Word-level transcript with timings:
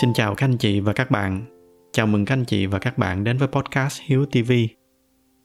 Xin 0.00 0.12
chào 0.12 0.34
các 0.34 0.44
anh 0.46 0.56
chị 0.56 0.80
và 0.80 0.92
các 0.92 1.10
bạn. 1.10 1.44
Chào 1.92 2.06
mừng 2.06 2.24
các 2.24 2.34
anh 2.34 2.44
chị 2.44 2.66
và 2.66 2.78
các 2.78 2.98
bạn 2.98 3.24
đến 3.24 3.38
với 3.38 3.48
podcast 3.48 4.00
Hiếu 4.04 4.26
TV. 4.26 4.52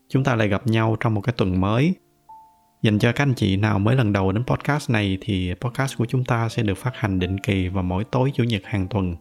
Chúng 0.09 0.23
ta 0.23 0.35
lại 0.35 0.47
gặp 0.47 0.67
nhau 0.67 0.95
trong 0.99 1.13
một 1.13 1.21
cái 1.21 1.33
tuần 1.37 1.61
mới. 1.61 1.93
Dành 2.81 2.99
cho 2.99 3.11
các 3.11 3.23
anh 3.23 3.33
chị 3.33 3.57
nào 3.57 3.79
mới 3.79 3.95
lần 3.95 4.13
đầu 4.13 4.31
đến 4.31 4.43
podcast 4.45 4.89
này 4.89 5.17
thì 5.21 5.53
podcast 5.61 5.97
của 5.97 6.05
chúng 6.05 6.23
ta 6.23 6.49
sẽ 6.49 6.63
được 6.63 6.77
phát 6.77 6.91
hành 6.95 7.19
định 7.19 7.37
kỳ 7.37 7.67
vào 7.67 7.83
mỗi 7.83 8.03
tối 8.03 8.31
chủ 8.35 8.43
nhật 8.43 8.61
hàng 8.65 8.87
tuần. 8.87 9.15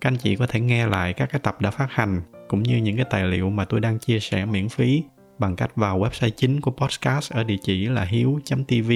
Các 0.00 0.10
anh 0.10 0.16
chị 0.16 0.36
có 0.36 0.46
thể 0.46 0.60
nghe 0.60 0.86
lại 0.86 1.12
các 1.12 1.28
cái 1.32 1.40
tập 1.44 1.60
đã 1.60 1.70
phát 1.70 1.88
hành, 1.90 2.22
cũng 2.48 2.62
như 2.62 2.76
những 2.76 2.96
cái 2.96 3.06
tài 3.10 3.24
liệu 3.24 3.50
mà 3.50 3.64
tôi 3.64 3.80
đang 3.80 3.98
chia 3.98 4.20
sẻ 4.20 4.44
miễn 4.46 4.68
phí 4.68 5.02
bằng 5.38 5.56
cách 5.56 5.76
vào 5.76 6.00
website 6.00 6.30
chính 6.36 6.60
của 6.60 6.70
podcast 6.70 7.32
ở 7.32 7.44
địa 7.44 7.58
chỉ 7.62 7.86
là 7.86 8.04
hiếu.tv. 8.04 8.90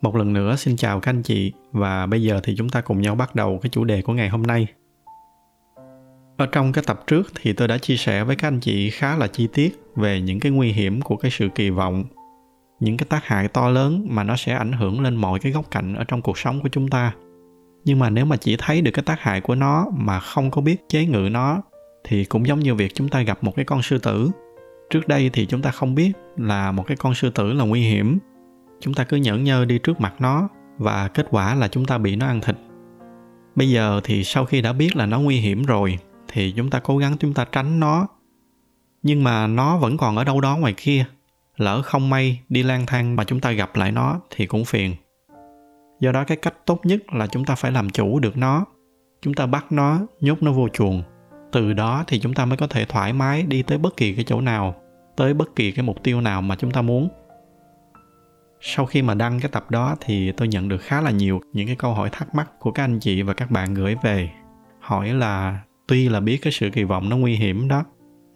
Một 0.00 0.16
lần 0.16 0.32
nữa 0.32 0.56
xin 0.56 0.76
chào 0.76 1.00
các 1.00 1.10
anh 1.10 1.22
chị 1.22 1.52
và 1.72 2.06
bây 2.06 2.22
giờ 2.22 2.40
thì 2.42 2.54
chúng 2.56 2.68
ta 2.68 2.80
cùng 2.80 3.00
nhau 3.00 3.14
bắt 3.14 3.34
đầu 3.34 3.58
cái 3.62 3.70
chủ 3.70 3.84
đề 3.84 4.02
của 4.02 4.12
ngày 4.12 4.28
hôm 4.28 4.42
nay. 4.42 4.66
Ở 6.36 6.46
trong 6.52 6.72
cái 6.72 6.84
tập 6.86 7.00
trước 7.06 7.32
thì 7.34 7.52
tôi 7.52 7.68
đã 7.68 7.78
chia 7.78 7.96
sẻ 7.96 8.24
với 8.24 8.36
các 8.36 8.48
anh 8.48 8.60
chị 8.60 8.90
khá 8.90 9.16
là 9.16 9.26
chi 9.26 9.48
tiết 9.52 9.80
về 9.96 10.20
những 10.20 10.40
cái 10.40 10.52
nguy 10.52 10.72
hiểm 10.72 11.00
của 11.00 11.16
cái 11.16 11.30
sự 11.30 11.48
kỳ 11.54 11.70
vọng, 11.70 12.04
những 12.80 12.96
cái 12.96 13.06
tác 13.10 13.24
hại 13.24 13.48
to 13.48 13.68
lớn 13.68 14.06
mà 14.10 14.24
nó 14.24 14.36
sẽ 14.36 14.52
ảnh 14.52 14.72
hưởng 14.72 15.00
lên 15.00 15.16
mọi 15.16 15.38
cái 15.38 15.52
góc 15.52 15.70
cạnh 15.70 15.94
ở 15.94 16.04
trong 16.04 16.22
cuộc 16.22 16.38
sống 16.38 16.60
của 16.60 16.68
chúng 16.68 16.88
ta. 16.88 17.14
Nhưng 17.84 17.98
mà 17.98 18.10
nếu 18.10 18.24
mà 18.24 18.36
chỉ 18.36 18.56
thấy 18.58 18.80
được 18.80 18.90
cái 18.90 19.02
tác 19.02 19.20
hại 19.20 19.40
của 19.40 19.54
nó 19.54 19.86
mà 19.96 20.20
không 20.20 20.50
có 20.50 20.60
biết 20.60 20.88
chế 20.88 21.06
ngự 21.06 21.28
nó 21.30 21.62
thì 22.04 22.24
cũng 22.24 22.46
giống 22.46 22.60
như 22.60 22.74
việc 22.74 22.94
chúng 22.94 23.08
ta 23.08 23.22
gặp 23.22 23.44
một 23.44 23.52
cái 23.56 23.64
con 23.64 23.82
sư 23.82 23.98
tử. 23.98 24.30
Trước 24.90 25.08
đây 25.08 25.30
thì 25.32 25.46
chúng 25.46 25.62
ta 25.62 25.70
không 25.70 25.94
biết 25.94 26.12
là 26.36 26.72
một 26.72 26.84
cái 26.86 26.96
con 26.96 27.14
sư 27.14 27.30
tử 27.30 27.52
là 27.52 27.64
nguy 27.64 27.80
hiểm 27.80 28.18
chúng 28.80 28.94
ta 28.94 29.04
cứ 29.04 29.16
nhẫn 29.16 29.44
nhơ 29.44 29.64
đi 29.64 29.78
trước 29.78 30.00
mặt 30.00 30.14
nó, 30.18 30.48
và 30.78 31.08
kết 31.08 31.26
quả 31.30 31.54
là 31.54 31.68
chúng 31.68 31.84
ta 31.84 31.98
bị 31.98 32.16
nó 32.16 32.26
ăn 32.26 32.40
thịt. 32.40 32.56
Bây 33.54 33.70
giờ 33.70 34.00
thì 34.04 34.24
sau 34.24 34.44
khi 34.44 34.62
đã 34.62 34.72
biết 34.72 34.96
là 34.96 35.06
nó 35.06 35.20
nguy 35.20 35.36
hiểm 35.36 35.62
rồi, 35.62 35.98
thì 36.28 36.52
chúng 36.56 36.70
ta 36.70 36.78
cố 36.78 36.98
gắng 36.98 37.16
chúng 37.20 37.34
ta 37.34 37.44
tránh 37.52 37.80
nó. 37.80 38.06
Nhưng 39.02 39.24
mà 39.24 39.46
nó 39.46 39.76
vẫn 39.78 39.96
còn 39.96 40.16
ở 40.16 40.24
đâu 40.24 40.40
đó 40.40 40.56
ngoài 40.56 40.74
kia. 40.76 41.04
Lỡ 41.56 41.82
không 41.82 42.10
may 42.10 42.40
đi 42.48 42.62
lang 42.62 42.86
thang 42.86 43.16
mà 43.16 43.24
chúng 43.24 43.40
ta 43.40 43.52
gặp 43.52 43.76
lại 43.76 43.92
nó 43.92 44.20
thì 44.30 44.46
cũng 44.46 44.64
phiền. 44.64 44.94
Do 46.00 46.12
đó 46.12 46.24
cái 46.24 46.36
cách 46.36 46.54
tốt 46.66 46.80
nhất 46.84 47.00
là 47.12 47.26
chúng 47.26 47.44
ta 47.44 47.54
phải 47.54 47.72
làm 47.72 47.90
chủ 47.90 48.18
được 48.18 48.36
nó. 48.36 48.64
Chúng 49.22 49.34
ta 49.34 49.46
bắt 49.46 49.72
nó, 49.72 50.00
nhốt 50.20 50.42
nó 50.42 50.52
vô 50.52 50.68
chuồng. 50.68 51.02
Từ 51.52 51.72
đó 51.72 52.04
thì 52.06 52.20
chúng 52.20 52.34
ta 52.34 52.44
mới 52.44 52.56
có 52.56 52.66
thể 52.66 52.84
thoải 52.84 53.12
mái 53.12 53.42
đi 53.42 53.62
tới 53.62 53.78
bất 53.78 53.96
kỳ 53.96 54.14
cái 54.14 54.24
chỗ 54.24 54.40
nào, 54.40 54.74
tới 55.16 55.34
bất 55.34 55.56
kỳ 55.56 55.72
cái 55.72 55.82
mục 55.82 56.02
tiêu 56.02 56.20
nào 56.20 56.42
mà 56.42 56.56
chúng 56.56 56.70
ta 56.70 56.82
muốn 56.82 57.08
sau 58.60 58.86
khi 58.86 59.02
mà 59.02 59.14
đăng 59.14 59.40
cái 59.40 59.50
tập 59.52 59.70
đó 59.70 59.96
thì 60.00 60.32
tôi 60.32 60.48
nhận 60.48 60.68
được 60.68 60.82
khá 60.82 61.00
là 61.00 61.10
nhiều 61.10 61.40
những 61.52 61.66
cái 61.66 61.76
câu 61.76 61.94
hỏi 61.94 62.08
thắc 62.12 62.34
mắc 62.34 62.50
của 62.58 62.70
các 62.70 62.84
anh 62.84 63.00
chị 63.00 63.22
và 63.22 63.34
các 63.34 63.50
bạn 63.50 63.74
gửi 63.74 63.96
về. 64.02 64.30
Hỏi 64.80 65.08
là, 65.08 65.60
tuy 65.86 66.08
là 66.08 66.20
biết 66.20 66.38
cái 66.42 66.52
sự 66.52 66.70
kỳ 66.70 66.84
vọng 66.84 67.08
nó 67.08 67.16
nguy 67.16 67.34
hiểm 67.34 67.68
đó, 67.68 67.84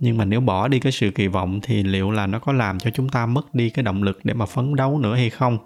nhưng 0.01 0.19
mà 0.19 0.25
nếu 0.25 0.41
bỏ 0.41 0.69
đi 0.69 0.81
cái 0.81 0.92
sự 0.92 1.11
kỳ 1.11 1.27
vọng 1.27 1.61
thì 1.62 1.83
liệu 1.83 2.11
là 2.11 2.27
nó 2.27 2.39
có 2.39 2.53
làm 2.53 2.79
cho 2.79 2.91
chúng 2.91 3.09
ta 3.09 3.27
mất 3.27 3.55
đi 3.55 3.70
cái 3.70 3.83
động 3.83 4.03
lực 4.03 4.20
để 4.25 4.34
mà 4.34 4.47
phấn 4.47 4.77
đấu 4.77 4.98
nữa 4.98 5.14
hay 5.14 5.31
không? 5.31 5.59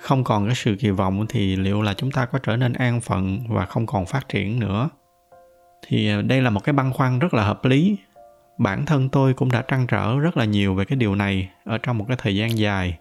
Không 0.00 0.24
còn 0.24 0.46
cái 0.46 0.54
sự 0.54 0.76
kỳ 0.80 0.90
vọng 0.90 1.26
thì 1.28 1.56
liệu 1.56 1.82
là 1.82 1.94
chúng 1.94 2.10
ta 2.10 2.26
có 2.26 2.38
trở 2.38 2.56
nên 2.56 2.72
an 2.72 3.00
phận 3.00 3.38
và 3.48 3.66
không 3.66 3.86
còn 3.86 4.06
phát 4.06 4.28
triển 4.28 4.60
nữa? 4.60 4.88
Thì 5.86 6.08
à, 6.08 6.22
đây 6.22 6.42
là 6.42 6.50
một 6.50 6.64
cái 6.64 6.72
băn 6.72 6.92
khoăn 6.92 7.18
rất 7.18 7.34
là 7.34 7.44
hợp 7.44 7.64
lý. 7.64 7.96
Bản 8.58 8.86
thân 8.86 9.08
tôi 9.08 9.34
cũng 9.34 9.50
đã 9.50 9.62
trăn 9.62 9.86
trở 9.86 10.18
rất 10.18 10.36
là 10.36 10.44
nhiều 10.44 10.74
về 10.74 10.84
cái 10.84 10.96
điều 10.96 11.14
này 11.14 11.48
ở 11.64 11.78
trong 11.78 11.98
một 11.98 12.04
cái 12.08 12.16
thời 12.20 12.36
gian 12.36 12.58
dài 12.58 12.98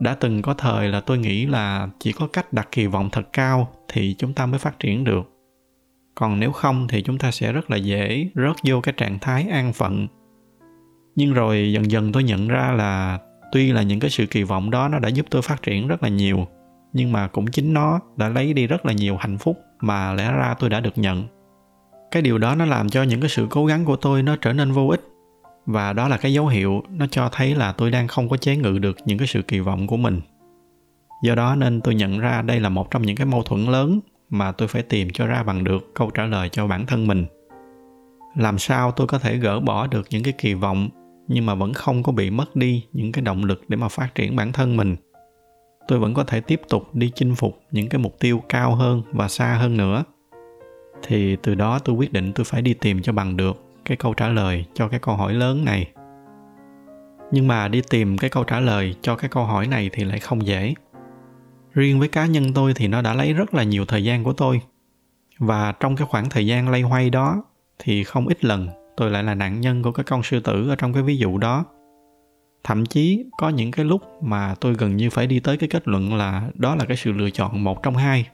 đã 0.00 0.14
từng 0.14 0.42
có 0.42 0.54
thời 0.54 0.88
là 0.88 1.00
tôi 1.00 1.18
nghĩ 1.18 1.46
là 1.46 1.88
chỉ 1.98 2.12
có 2.12 2.26
cách 2.26 2.52
đặt 2.52 2.68
kỳ 2.72 2.86
vọng 2.86 3.08
thật 3.12 3.32
cao 3.32 3.68
thì 3.88 4.14
chúng 4.18 4.34
ta 4.34 4.46
mới 4.46 4.58
phát 4.58 4.78
triển 4.78 5.04
được. 5.04 5.32
Còn 6.14 6.40
nếu 6.40 6.52
không 6.52 6.88
thì 6.88 7.02
chúng 7.02 7.18
ta 7.18 7.30
sẽ 7.30 7.52
rất 7.52 7.70
là 7.70 7.76
dễ 7.76 8.28
rớt 8.34 8.56
vô 8.64 8.80
cái 8.80 8.94
trạng 8.96 9.18
thái 9.18 9.48
an 9.50 9.72
phận. 9.72 10.06
Nhưng 11.16 11.32
rồi 11.32 11.72
dần 11.72 11.90
dần 11.90 12.12
tôi 12.12 12.22
nhận 12.22 12.48
ra 12.48 12.72
là 12.72 13.18
tuy 13.52 13.72
là 13.72 13.82
những 13.82 14.00
cái 14.00 14.10
sự 14.10 14.26
kỳ 14.26 14.42
vọng 14.42 14.70
đó 14.70 14.88
nó 14.88 14.98
đã 14.98 15.08
giúp 15.08 15.26
tôi 15.30 15.42
phát 15.42 15.62
triển 15.62 15.88
rất 15.88 16.02
là 16.02 16.08
nhiều, 16.08 16.46
nhưng 16.92 17.12
mà 17.12 17.28
cũng 17.28 17.46
chính 17.46 17.74
nó 17.74 18.00
đã 18.16 18.28
lấy 18.28 18.52
đi 18.52 18.66
rất 18.66 18.86
là 18.86 18.92
nhiều 18.92 19.16
hạnh 19.16 19.38
phúc 19.38 19.58
mà 19.80 20.12
lẽ 20.12 20.32
ra 20.32 20.54
tôi 20.58 20.70
đã 20.70 20.80
được 20.80 20.98
nhận. 20.98 21.24
Cái 22.10 22.22
điều 22.22 22.38
đó 22.38 22.54
nó 22.54 22.64
làm 22.64 22.88
cho 22.88 23.02
những 23.02 23.20
cái 23.20 23.30
sự 23.30 23.46
cố 23.50 23.66
gắng 23.66 23.84
của 23.84 23.96
tôi 23.96 24.22
nó 24.22 24.36
trở 24.36 24.52
nên 24.52 24.72
vô 24.72 24.88
ích 24.88 25.00
và 25.68 25.92
đó 25.92 26.08
là 26.08 26.16
cái 26.16 26.32
dấu 26.32 26.46
hiệu 26.46 26.82
nó 26.90 27.06
cho 27.10 27.28
thấy 27.32 27.54
là 27.54 27.72
tôi 27.72 27.90
đang 27.90 28.08
không 28.08 28.28
có 28.28 28.36
chế 28.36 28.56
ngự 28.56 28.78
được 28.78 28.96
những 29.04 29.18
cái 29.18 29.26
sự 29.26 29.42
kỳ 29.42 29.60
vọng 29.60 29.86
của 29.86 29.96
mình. 29.96 30.20
Do 31.22 31.34
đó 31.34 31.54
nên 31.54 31.80
tôi 31.80 31.94
nhận 31.94 32.18
ra 32.18 32.42
đây 32.42 32.60
là 32.60 32.68
một 32.68 32.90
trong 32.90 33.02
những 33.02 33.16
cái 33.16 33.26
mâu 33.26 33.42
thuẫn 33.42 33.64
lớn 33.64 34.00
mà 34.30 34.52
tôi 34.52 34.68
phải 34.68 34.82
tìm 34.82 35.10
cho 35.10 35.26
ra 35.26 35.42
bằng 35.42 35.64
được 35.64 35.94
câu 35.94 36.10
trả 36.10 36.24
lời 36.24 36.48
cho 36.48 36.66
bản 36.66 36.86
thân 36.86 37.06
mình. 37.06 37.26
Làm 38.36 38.58
sao 38.58 38.90
tôi 38.90 39.06
có 39.06 39.18
thể 39.18 39.36
gỡ 39.36 39.60
bỏ 39.60 39.86
được 39.86 40.06
những 40.10 40.22
cái 40.22 40.32
kỳ 40.38 40.54
vọng 40.54 40.88
nhưng 41.28 41.46
mà 41.46 41.54
vẫn 41.54 41.74
không 41.74 42.02
có 42.02 42.12
bị 42.12 42.30
mất 42.30 42.56
đi 42.56 42.84
những 42.92 43.12
cái 43.12 43.22
động 43.22 43.44
lực 43.44 43.62
để 43.68 43.76
mà 43.76 43.88
phát 43.88 44.14
triển 44.14 44.36
bản 44.36 44.52
thân 44.52 44.76
mình? 44.76 44.96
Tôi 45.88 45.98
vẫn 45.98 46.14
có 46.14 46.24
thể 46.24 46.40
tiếp 46.40 46.60
tục 46.68 46.94
đi 46.94 47.12
chinh 47.14 47.34
phục 47.34 47.60
những 47.70 47.88
cái 47.88 47.98
mục 47.98 48.16
tiêu 48.20 48.42
cao 48.48 48.74
hơn 48.74 49.02
và 49.12 49.28
xa 49.28 49.54
hơn 49.54 49.76
nữa. 49.76 50.04
Thì 51.06 51.36
từ 51.42 51.54
đó 51.54 51.78
tôi 51.78 51.96
quyết 51.96 52.12
định 52.12 52.32
tôi 52.34 52.44
phải 52.44 52.62
đi 52.62 52.74
tìm 52.74 53.02
cho 53.02 53.12
bằng 53.12 53.36
được 53.36 53.67
cái 53.88 53.96
câu 53.96 54.14
trả 54.14 54.28
lời 54.28 54.64
cho 54.74 54.88
cái 54.88 55.00
câu 55.00 55.16
hỏi 55.16 55.34
lớn 55.34 55.64
này. 55.64 55.86
Nhưng 57.32 57.48
mà 57.48 57.68
đi 57.68 57.82
tìm 57.90 58.18
cái 58.18 58.30
câu 58.30 58.44
trả 58.44 58.60
lời 58.60 58.94
cho 59.02 59.16
cái 59.16 59.30
câu 59.30 59.44
hỏi 59.44 59.66
này 59.66 59.90
thì 59.92 60.04
lại 60.04 60.18
không 60.18 60.46
dễ. 60.46 60.74
Riêng 61.72 61.98
với 61.98 62.08
cá 62.08 62.26
nhân 62.26 62.52
tôi 62.54 62.74
thì 62.74 62.88
nó 62.88 63.02
đã 63.02 63.14
lấy 63.14 63.32
rất 63.32 63.54
là 63.54 63.62
nhiều 63.62 63.84
thời 63.84 64.04
gian 64.04 64.24
của 64.24 64.32
tôi. 64.32 64.60
Và 65.38 65.72
trong 65.72 65.96
cái 65.96 66.06
khoảng 66.10 66.30
thời 66.30 66.46
gian 66.46 66.68
lay 66.68 66.82
hoay 66.82 67.10
đó 67.10 67.44
thì 67.78 68.04
không 68.04 68.26
ít 68.26 68.44
lần 68.44 68.68
tôi 68.96 69.10
lại 69.10 69.22
là 69.22 69.34
nạn 69.34 69.60
nhân 69.60 69.82
của 69.82 69.92
cái 69.92 70.04
con 70.04 70.22
sư 70.22 70.40
tử 70.40 70.68
ở 70.68 70.76
trong 70.76 70.92
cái 70.92 71.02
ví 71.02 71.16
dụ 71.16 71.38
đó. 71.38 71.64
Thậm 72.64 72.86
chí 72.86 73.24
có 73.38 73.48
những 73.48 73.70
cái 73.70 73.84
lúc 73.84 74.02
mà 74.22 74.54
tôi 74.60 74.74
gần 74.74 74.96
như 74.96 75.10
phải 75.10 75.26
đi 75.26 75.40
tới 75.40 75.56
cái 75.56 75.68
kết 75.68 75.88
luận 75.88 76.14
là 76.14 76.48
đó 76.54 76.74
là 76.74 76.84
cái 76.84 76.96
sự 76.96 77.12
lựa 77.12 77.30
chọn 77.30 77.64
một 77.64 77.82
trong 77.82 77.96
hai. 77.96 78.28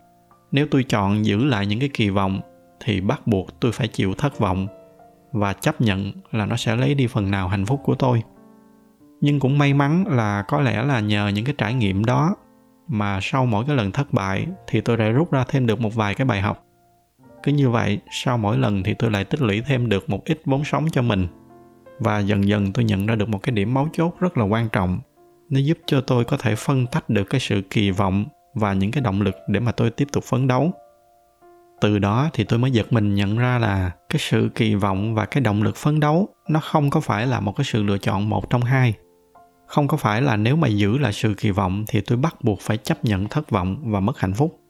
Nếu 0.53 0.66
tôi 0.70 0.84
chọn 0.84 1.25
giữ 1.25 1.44
lại 1.44 1.66
những 1.66 1.81
cái 1.81 1.91
kỳ 1.94 2.10
vọng 2.10 2.41
thì 2.84 3.00
bắt 3.00 3.26
buộc 3.26 3.60
tôi 3.60 3.72
phải 3.72 3.88
chịu 3.88 4.14
thất 4.14 4.38
vọng 4.38 4.66
và 5.34 5.52
chấp 5.52 5.80
nhận 5.80 6.12
là 6.32 6.46
nó 6.46 6.56
sẽ 6.56 6.76
lấy 6.76 6.94
đi 6.94 7.06
phần 7.06 7.30
nào 7.30 7.48
hạnh 7.48 7.66
phúc 7.66 7.80
của 7.84 7.94
tôi. 7.94 8.22
Nhưng 9.20 9.40
cũng 9.40 9.58
may 9.58 9.74
mắn 9.74 10.04
là 10.06 10.44
có 10.48 10.60
lẽ 10.60 10.82
là 10.82 11.00
nhờ 11.00 11.28
những 11.28 11.44
cái 11.44 11.54
trải 11.58 11.74
nghiệm 11.74 12.04
đó 12.04 12.36
mà 12.88 13.18
sau 13.22 13.46
mỗi 13.46 13.64
cái 13.66 13.76
lần 13.76 13.92
thất 13.92 14.12
bại 14.12 14.46
thì 14.66 14.80
tôi 14.80 14.98
lại 14.98 15.12
rút 15.12 15.32
ra 15.32 15.44
thêm 15.48 15.66
được 15.66 15.80
một 15.80 15.94
vài 15.94 16.14
cái 16.14 16.24
bài 16.24 16.40
học. 16.40 16.64
Cứ 17.42 17.52
như 17.52 17.70
vậy, 17.70 17.98
sau 18.10 18.38
mỗi 18.38 18.58
lần 18.58 18.82
thì 18.82 18.94
tôi 18.98 19.10
lại 19.10 19.24
tích 19.24 19.42
lũy 19.42 19.60
thêm 19.60 19.88
được 19.88 20.10
một 20.10 20.24
ít 20.24 20.40
vốn 20.44 20.64
sống 20.64 20.86
cho 20.92 21.02
mình. 21.02 21.26
Và 21.98 22.18
dần 22.18 22.48
dần 22.48 22.72
tôi 22.72 22.84
nhận 22.84 23.06
ra 23.06 23.14
được 23.14 23.28
một 23.28 23.42
cái 23.42 23.52
điểm 23.52 23.74
mấu 23.74 23.88
chốt 23.92 24.14
rất 24.20 24.38
là 24.38 24.44
quan 24.44 24.68
trọng. 24.68 25.00
Nó 25.50 25.60
giúp 25.60 25.78
cho 25.86 26.00
tôi 26.00 26.24
có 26.24 26.36
thể 26.36 26.54
phân 26.54 26.86
tách 26.86 27.10
được 27.10 27.24
cái 27.24 27.40
sự 27.40 27.62
kỳ 27.70 27.90
vọng 27.90 28.24
và 28.54 28.72
những 28.72 28.90
cái 28.90 29.02
động 29.02 29.22
lực 29.22 29.34
để 29.48 29.60
mà 29.60 29.72
tôi 29.72 29.90
tiếp 29.90 30.08
tục 30.12 30.24
phấn 30.24 30.48
đấu 30.48 30.72
từ 31.84 31.98
đó 31.98 32.30
thì 32.32 32.44
tôi 32.44 32.58
mới 32.58 32.70
giật 32.70 32.92
mình 32.92 33.14
nhận 33.14 33.38
ra 33.38 33.58
là 33.58 33.90
cái 34.08 34.18
sự 34.18 34.50
kỳ 34.54 34.74
vọng 34.74 35.14
và 35.14 35.26
cái 35.26 35.40
động 35.40 35.62
lực 35.62 35.76
phấn 35.76 36.00
đấu, 36.00 36.28
nó 36.48 36.60
không 36.60 36.90
có 36.90 37.00
phải 37.00 37.26
là 37.26 37.40
một 37.40 37.56
cái 37.56 37.64
sự 37.64 37.82
lựa 37.82 37.98
chọn 37.98 38.28
một 38.28 38.50
trong 38.50 38.62
hai. 38.62 38.94
Không 39.66 39.88
có 39.88 39.96
phải 39.96 40.22
là 40.22 40.36
nếu 40.36 40.56
mà 40.56 40.68
giữ 40.68 40.98
lại 40.98 41.12
sự 41.12 41.34
kỳ 41.34 41.50
vọng 41.50 41.84
thì 41.88 42.00
tôi 42.00 42.18
bắt 42.18 42.36
buộc 42.42 42.60
phải 42.60 42.76
chấp 42.76 43.04
nhận 43.04 43.28
thất 43.28 43.50
vọng 43.50 43.76
và 43.84 44.00
mất 44.00 44.18
hạnh 44.18 44.34
phúc. 44.34 44.60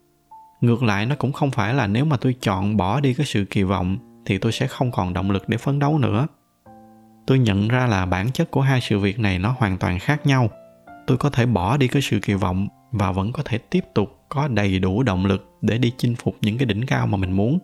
Ngược 0.60 0.82
lại, 0.82 1.06
nó 1.06 1.14
cũng 1.18 1.32
không 1.32 1.50
phải 1.50 1.74
là 1.74 1.86
nếu 1.86 2.04
mà 2.04 2.16
tôi 2.16 2.34
chọn 2.40 2.76
bỏ 2.76 3.00
đi 3.00 3.14
cái 3.14 3.26
sự 3.26 3.44
kỳ 3.50 3.62
vọng 3.62 3.98
thì 4.26 4.38
tôi 4.38 4.52
sẽ 4.52 4.66
không 4.66 4.90
còn 4.90 5.12
động 5.12 5.30
lực 5.30 5.48
để 5.48 5.56
phấn 5.56 5.78
đấu 5.78 5.98
nữa. 5.98 6.26
Tôi 7.26 7.38
nhận 7.38 7.68
ra 7.68 7.86
là 7.86 8.06
bản 8.06 8.32
chất 8.32 8.50
của 8.50 8.60
hai 8.60 8.80
sự 8.80 8.98
việc 8.98 9.18
này 9.18 9.38
nó 9.38 9.54
hoàn 9.58 9.78
toàn 9.78 9.98
khác 9.98 10.26
nhau. 10.26 10.50
Tôi 11.06 11.16
có 11.16 11.30
thể 11.30 11.46
bỏ 11.46 11.76
đi 11.76 11.88
cái 11.88 12.02
sự 12.02 12.18
kỳ 12.22 12.34
vọng 12.34 12.68
và 12.94 13.12
vẫn 13.12 13.32
có 13.32 13.42
thể 13.42 13.58
tiếp 13.58 13.84
tục 13.94 14.18
có 14.28 14.48
đầy 14.48 14.78
đủ 14.78 15.02
động 15.02 15.26
lực 15.26 15.44
để 15.62 15.78
đi 15.78 15.92
chinh 15.96 16.14
phục 16.14 16.36
những 16.40 16.58
cái 16.58 16.66
đỉnh 16.66 16.86
cao 16.86 17.06
mà 17.06 17.16
mình 17.16 17.32
muốn. 17.32 17.58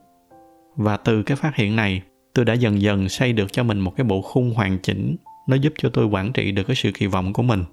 Và 0.76 0.96
từ 0.96 1.22
cái 1.22 1.36
phát 1.36 1.56
hiện 1.56 1.76
này, 1.76 2.02
tôi 2.34 2.44
đã 2.44 2.54
dần 2.54 2.82
dần 2.82 3.08
xây 3.08 3.32
được 3.32 3.52
cho 3.52 3.62
mình 3.62 3.80
một 3.80 3.96
cái 3.96 4.04
bộ 4.04 4.22
khung 4.22 4.54
hoàn 4.54 4.78
chỉnh, 4.78 5.16
nó 5.46 5.56
giúp 5.56 5.72
cho 5.78 5.88
tôi 5.88 6.06
quản 6.06 6.32
trị 6.32 6.52
được 6.52 6.62
cái 6.66 6.76
sự 6.76 6.90
kỳ 6.94 7.06
vọng 7.06 7.32
của 7.32 7.42
mình. 7.42 7.64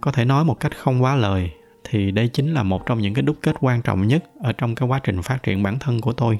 Có 0.00 0.12
thể 0.12 0.24
nói 0.24 0.44
một 0.44 0.60
cách 0.60 0.78
không 0.78 1.02
quá 1.02 1.16
lời, 1.16 1.50
thì 1.84 2.10
đây 2.10 2.28
chính 2.28 2.54
là 2.54 2.62
một 2.62 2.86
trong 2.86 2.98
những 2.98 3.14
cái 3.14 3.22
đúc 3.22 3.36
kết 3.42 3.56
quan 3.60 3.82
trọng 3.82 4.08
nhất 4.08 4.24
ở 4.40 4.52
trong 4.52 4.74
cái 4.74 4.88
quá 4.88 5.00
trình 5.04 5.22
phát 5.22 5.42
triển 5.42 5.62
bản 5.62 5.78
thân 5.78 6.00
của 6.00 6.12
tôi. 6.12 6.38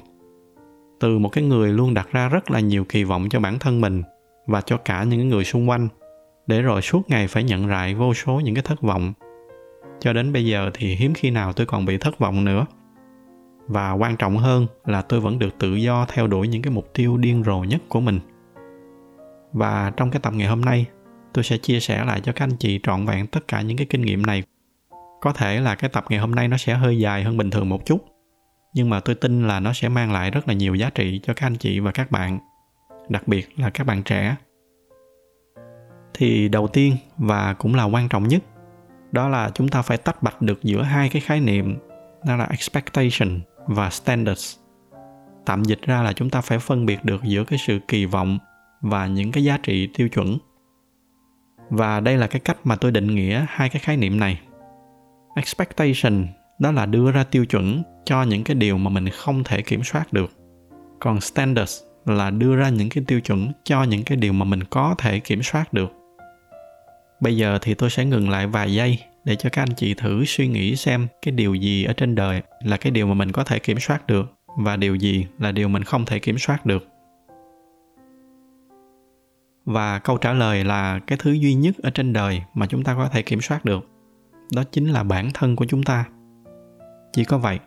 Từ 0.99 1.19
một 1.19 1.29
cái 1.29 1.43
người 1.43 1.73
luôn 1.73 1.93
đặt 1.93 2.07
ra 2.11 2.29
rất 2.29 2.51
là 2.51 2.59
nhiều 2.59 2.85
kỳ 2.89 3.03
vọng 3.03 3.29
cho 3.29 3.39
bản 3.39 3.59
thân 3.59 3.81
mình 3.81 4.03
và 4.47 4.61
cho 4.61 4.77
cả 4.77 5.03
những 5.03 5.29
người 5.29 5.43
xung 5.43 5.69
quanh, 5.69 5.87
để 6.47 6.61
rồi 6.61 6.81
suốt 6.81 7.09
ngày 7.09 7.27
phải 7.27 7.43
nhận 7.43 7.67
lại 7.67 7.95
vô 7.95 8.13
số 8.13 8.39
những 8.39 8.55
cái 8.55 8.63
thất 8.63 8.81
vọng 8.81 9.13
cho 10.03 10.13
đến 10.13 10.33
bây 10.33 10.45
giờ 10.45 10.71
thì 10.73 10.95
hiếm 10.95 11.13
khi 11.13 11.31
nào 11.31 11.53
tôi 11.53 11.65
còn 11.65 11.85
bị 11.85 11.97
thất 11.97 12.19
vọng 12.19 12.45
nữa. 12.45 12.65
Và 13.67 13.91
quan 13.91 14.17
trọng 14.17 14.37
hơn 14.37 14.67
là 14.85 15.01
tôi 15.01 15.19
vẫn 15.19 15.39
được 15.39 15.59
tự 15.59 15.75
do 15.75 16.05
theo 16.05 16.27
đuổi 16.27 16.47
những 16.47 16.61
cái 16.61 16.73
mục 16.73 16.93
tiêu 16.93 17.17
điên 17.17 17.43
rồ 17.43 17.63
nhất 17.63 17.81
của 17.89 17.99
mình. 17.99 18.19
Và 19.53 19.91
trong 19.97 20.11
cái 20.11 20.19
tập 20.19 20.33
ngày 20.33 20.47
hôm 20.47 20.61
nay, 20.61 20.85
tôi 21.33 21.43
sẽ 21.43 21.57
chia 21.57 21.79
sẻ 21.79 22.05
lại 22.05 22.21
cho 22.21 22.31
các 22.31 22.43
anh 22.45 22.57
chị 22.59 22.79
trọn 22.83 23.05
vẹn 23.05 23.27
tất 23.27 23.47
cả 23.47 23.61
những 23.61 23.77
cái 23.77 23.87
kinh 23.89 24.01
nghiệm 24.01 24.25
này. 24.25 24.43
Có 25.21 25.33
thể 25.33 25.59
là 25.59 25.75
cái 25.75 25.89
tập 25.89 26.05
ngày 26.09 26.19
hôm 26.19 26.31
nay 26.31 26.47
nó 26.47 26.57
sẽ 26.57 26.73
hơi 26.73 26.99
dài 26.99 27.23
hơn 27.23 27.37
bình 27.37 27.49
thường 27.49 27.69
một 27.69 27.85
chút, 27.85 28.05
nhưng 28.73 28.89
mà 28.89 28.99
tôi 28.99 29.15
tin 29.15 29.47
là 29.47 29.59
nó 29.59 29.73
sẽ 29.73 29.89
mang 29.89 30.11
lại 30.11 30.31
rất 30.31 30.47
là 30.47 30.53
nhiều 30.53 30.75
giá 30.75 30.89
trị 30.89 31.19
cho 31.23 31.33
các 31.33 31.45
anh 31.45 31.55
chị 31.55 31.79
và 31.79 31.91
các 31.91 32.11
bạn, 32.11 32.39
đặc 33.09 33.27
biệt 33.27 33.59
là 33.59 33.69
các 33.69 33.83
bạn 33.83 34.03
trẻ. 34.03 34.35
Thì 36.13 36.49
đầu 36.49 36.67
tiên 36.67 36.97
và 37.17 37.53
cũng 37.53 37.75
là 37.75 37.83
quan 37.83 38.09
trọng 38.09 38.27
nhất 38.27 38.43
đó 39.13 39.29
là 39.29 39.51
chúng 39.53 39.67
ta 39.67 39.81
phải 39.81 39.97
tách 39.97 40.23
bạch 40.23 40.41
được 40.41 40.63
giữa 40.63 40.81
hai 40.81 41.09
cái 41.09 41.21
khái 41.21 41.39
niệm, 41.39 41.77
đó 42.25 42.35
là 42.35 42.45
expectation 42.45 43.41
và 43.67 43.89
standards. 43.89 44.55
Tạm 45.45 45.63
dịch 45.63 45.81
ra 45.81 46.01
là 46.01 46.13
chúng 46.13 46.29
ta 46.29 46.41
phải 46.41 46.59
phân 46.59 46.85
biệt 46.85 47.05
được 47.05 47.23
giữa 47.23 47.43
cái 47.43 47.59
sự 47.67 47.79
kỳ 47.87 48.05
vọng 48.05 48.39
và 48.81 49.07
những 49.07 49.31
cái 49.31 49.43
giá 49.43 49.57
trị 49.63 49.89
tiêu 49.97 50.09
chuẩn. 50.09 50.37
Và 51.69 51.99
đây 51.99 52.17
là 52.17 52.27
cái 52.27 52.39
cách 52.39 52.57
mà 52.63 52.75
tôi 52.75 52.91
định 52.91 53.15
nghĩa 53.15 53.45
hai 53.49 53.69
cái 53.69 53.79
khái 53.79 53.97
niệm 53.97 54.19
này. 54.19 54.41
Expectation, 55.35 56.27
đó 56.59 56.71
là 56.71 56.85
đưa 56.85 57.11
ra 57.11 57.23
tiêu 57.23 57.45
chuẩn 57.45 57.83
cho 58.05 58.23
những 58.23 58.43
cái 58.43 58.55
điều 58.55 58.77
mà 58.77 58.89
mình 58.89 59.09
không 59.09 59.43
thể 59.43 59.61
kiểm 59.61 59.83
soát 59.83 60.13
được. 60.13 60.31
Còn 60.99 61.21
standards 61.21 61.81
là 62.05 62.29
đưa 62.29 62.55
ra 62.55 62.69
những 62.69 62.89
cái 62.89 63.03
tiêu 63.07 63.21
chuẩn 63.21 63.51
cho 63.63 63.83
những 63.83 64.03
cái 64.03 64.17
điều 64.17 64.33
mà 64.33 64.45
mình 64.45 64.63
có 64.63 64.95
thể 64.97 65.19
kiểm 65.19 65.43
soát 65.43 65.73
được 65.73 66.02
bây 67.23 67.37
giờ 67.37 67.59
thì 67.61 67.73
tôi 67.73 67.89
sẽ 67.89 68.05
ngừng 68.05 68.29
lại 68.29 68.47
vài 68.47 68.73
giây 68.73 68.99
để 69.23 69.35
cho 69.35 69.49
các 69.49 69.61
anh 69.61 69.75
chị 69.75 69.93
thử 69.93 70.25
suy 70.25 70.47
nghĩ 70.47 70.75
xem 70.75 71.07
cái 71.21 71.31
điều 71.31 71.55
gì 71.55 71.83
ở 71.83 71.93
trên 71.93 72.15
đời 72.15 72.41
là 72.63 72.77
cái 72.77 72.91
điều 72.91 73.07
mà 73.07 73.13
mình 73.13 73.31
có 73.31 73.43
thể 73.43 73.59
kiểm 73.59 73.79
soát 73.79 74.07
được 74.07 74.33
và 74.57 74.75
điều 74.75 74.95
gì 74.95 75.27
là 75.39 75.51
điều 75.51 75.67
mình 75.67 75.83
không 75.83 76.05
thể 76.05 76.19
kiểm 76.19 76.37
soát 76.37 76.65
được. 76.65 76.87
Và 79.65 79.99
câu 79.99 80.17
trả 80.17 80.33
lời 80.33 80.63
là 80.63 80.99
cái 81.07 81.17
thứ 81.21 81.31
duy 81.31 81.53
nhất 81.53 81.75
ở 81.83 81.89
trên 81.89 82.13
đời 82.13 82.41
mà 82.53 82.65
chúng 82.65 82.83
ta 82.83 82.95
có 82.95 83.09
thể 83.09 83.21
kiểm 83.21 83.41
soát 83.41 83.65
được, 83.65 83.89
đó 84.55 84.63
chính 84.71 84.87
là 84.89 85.03
bản 85.03 85.31
thân 85.33 85.55
của 85.55 85.65
chúng 85.65 85.83
ta. 85.83 86.05
Chỉ 87.13 87.23
có 87.23 87.37
vậy, 87.37 87.59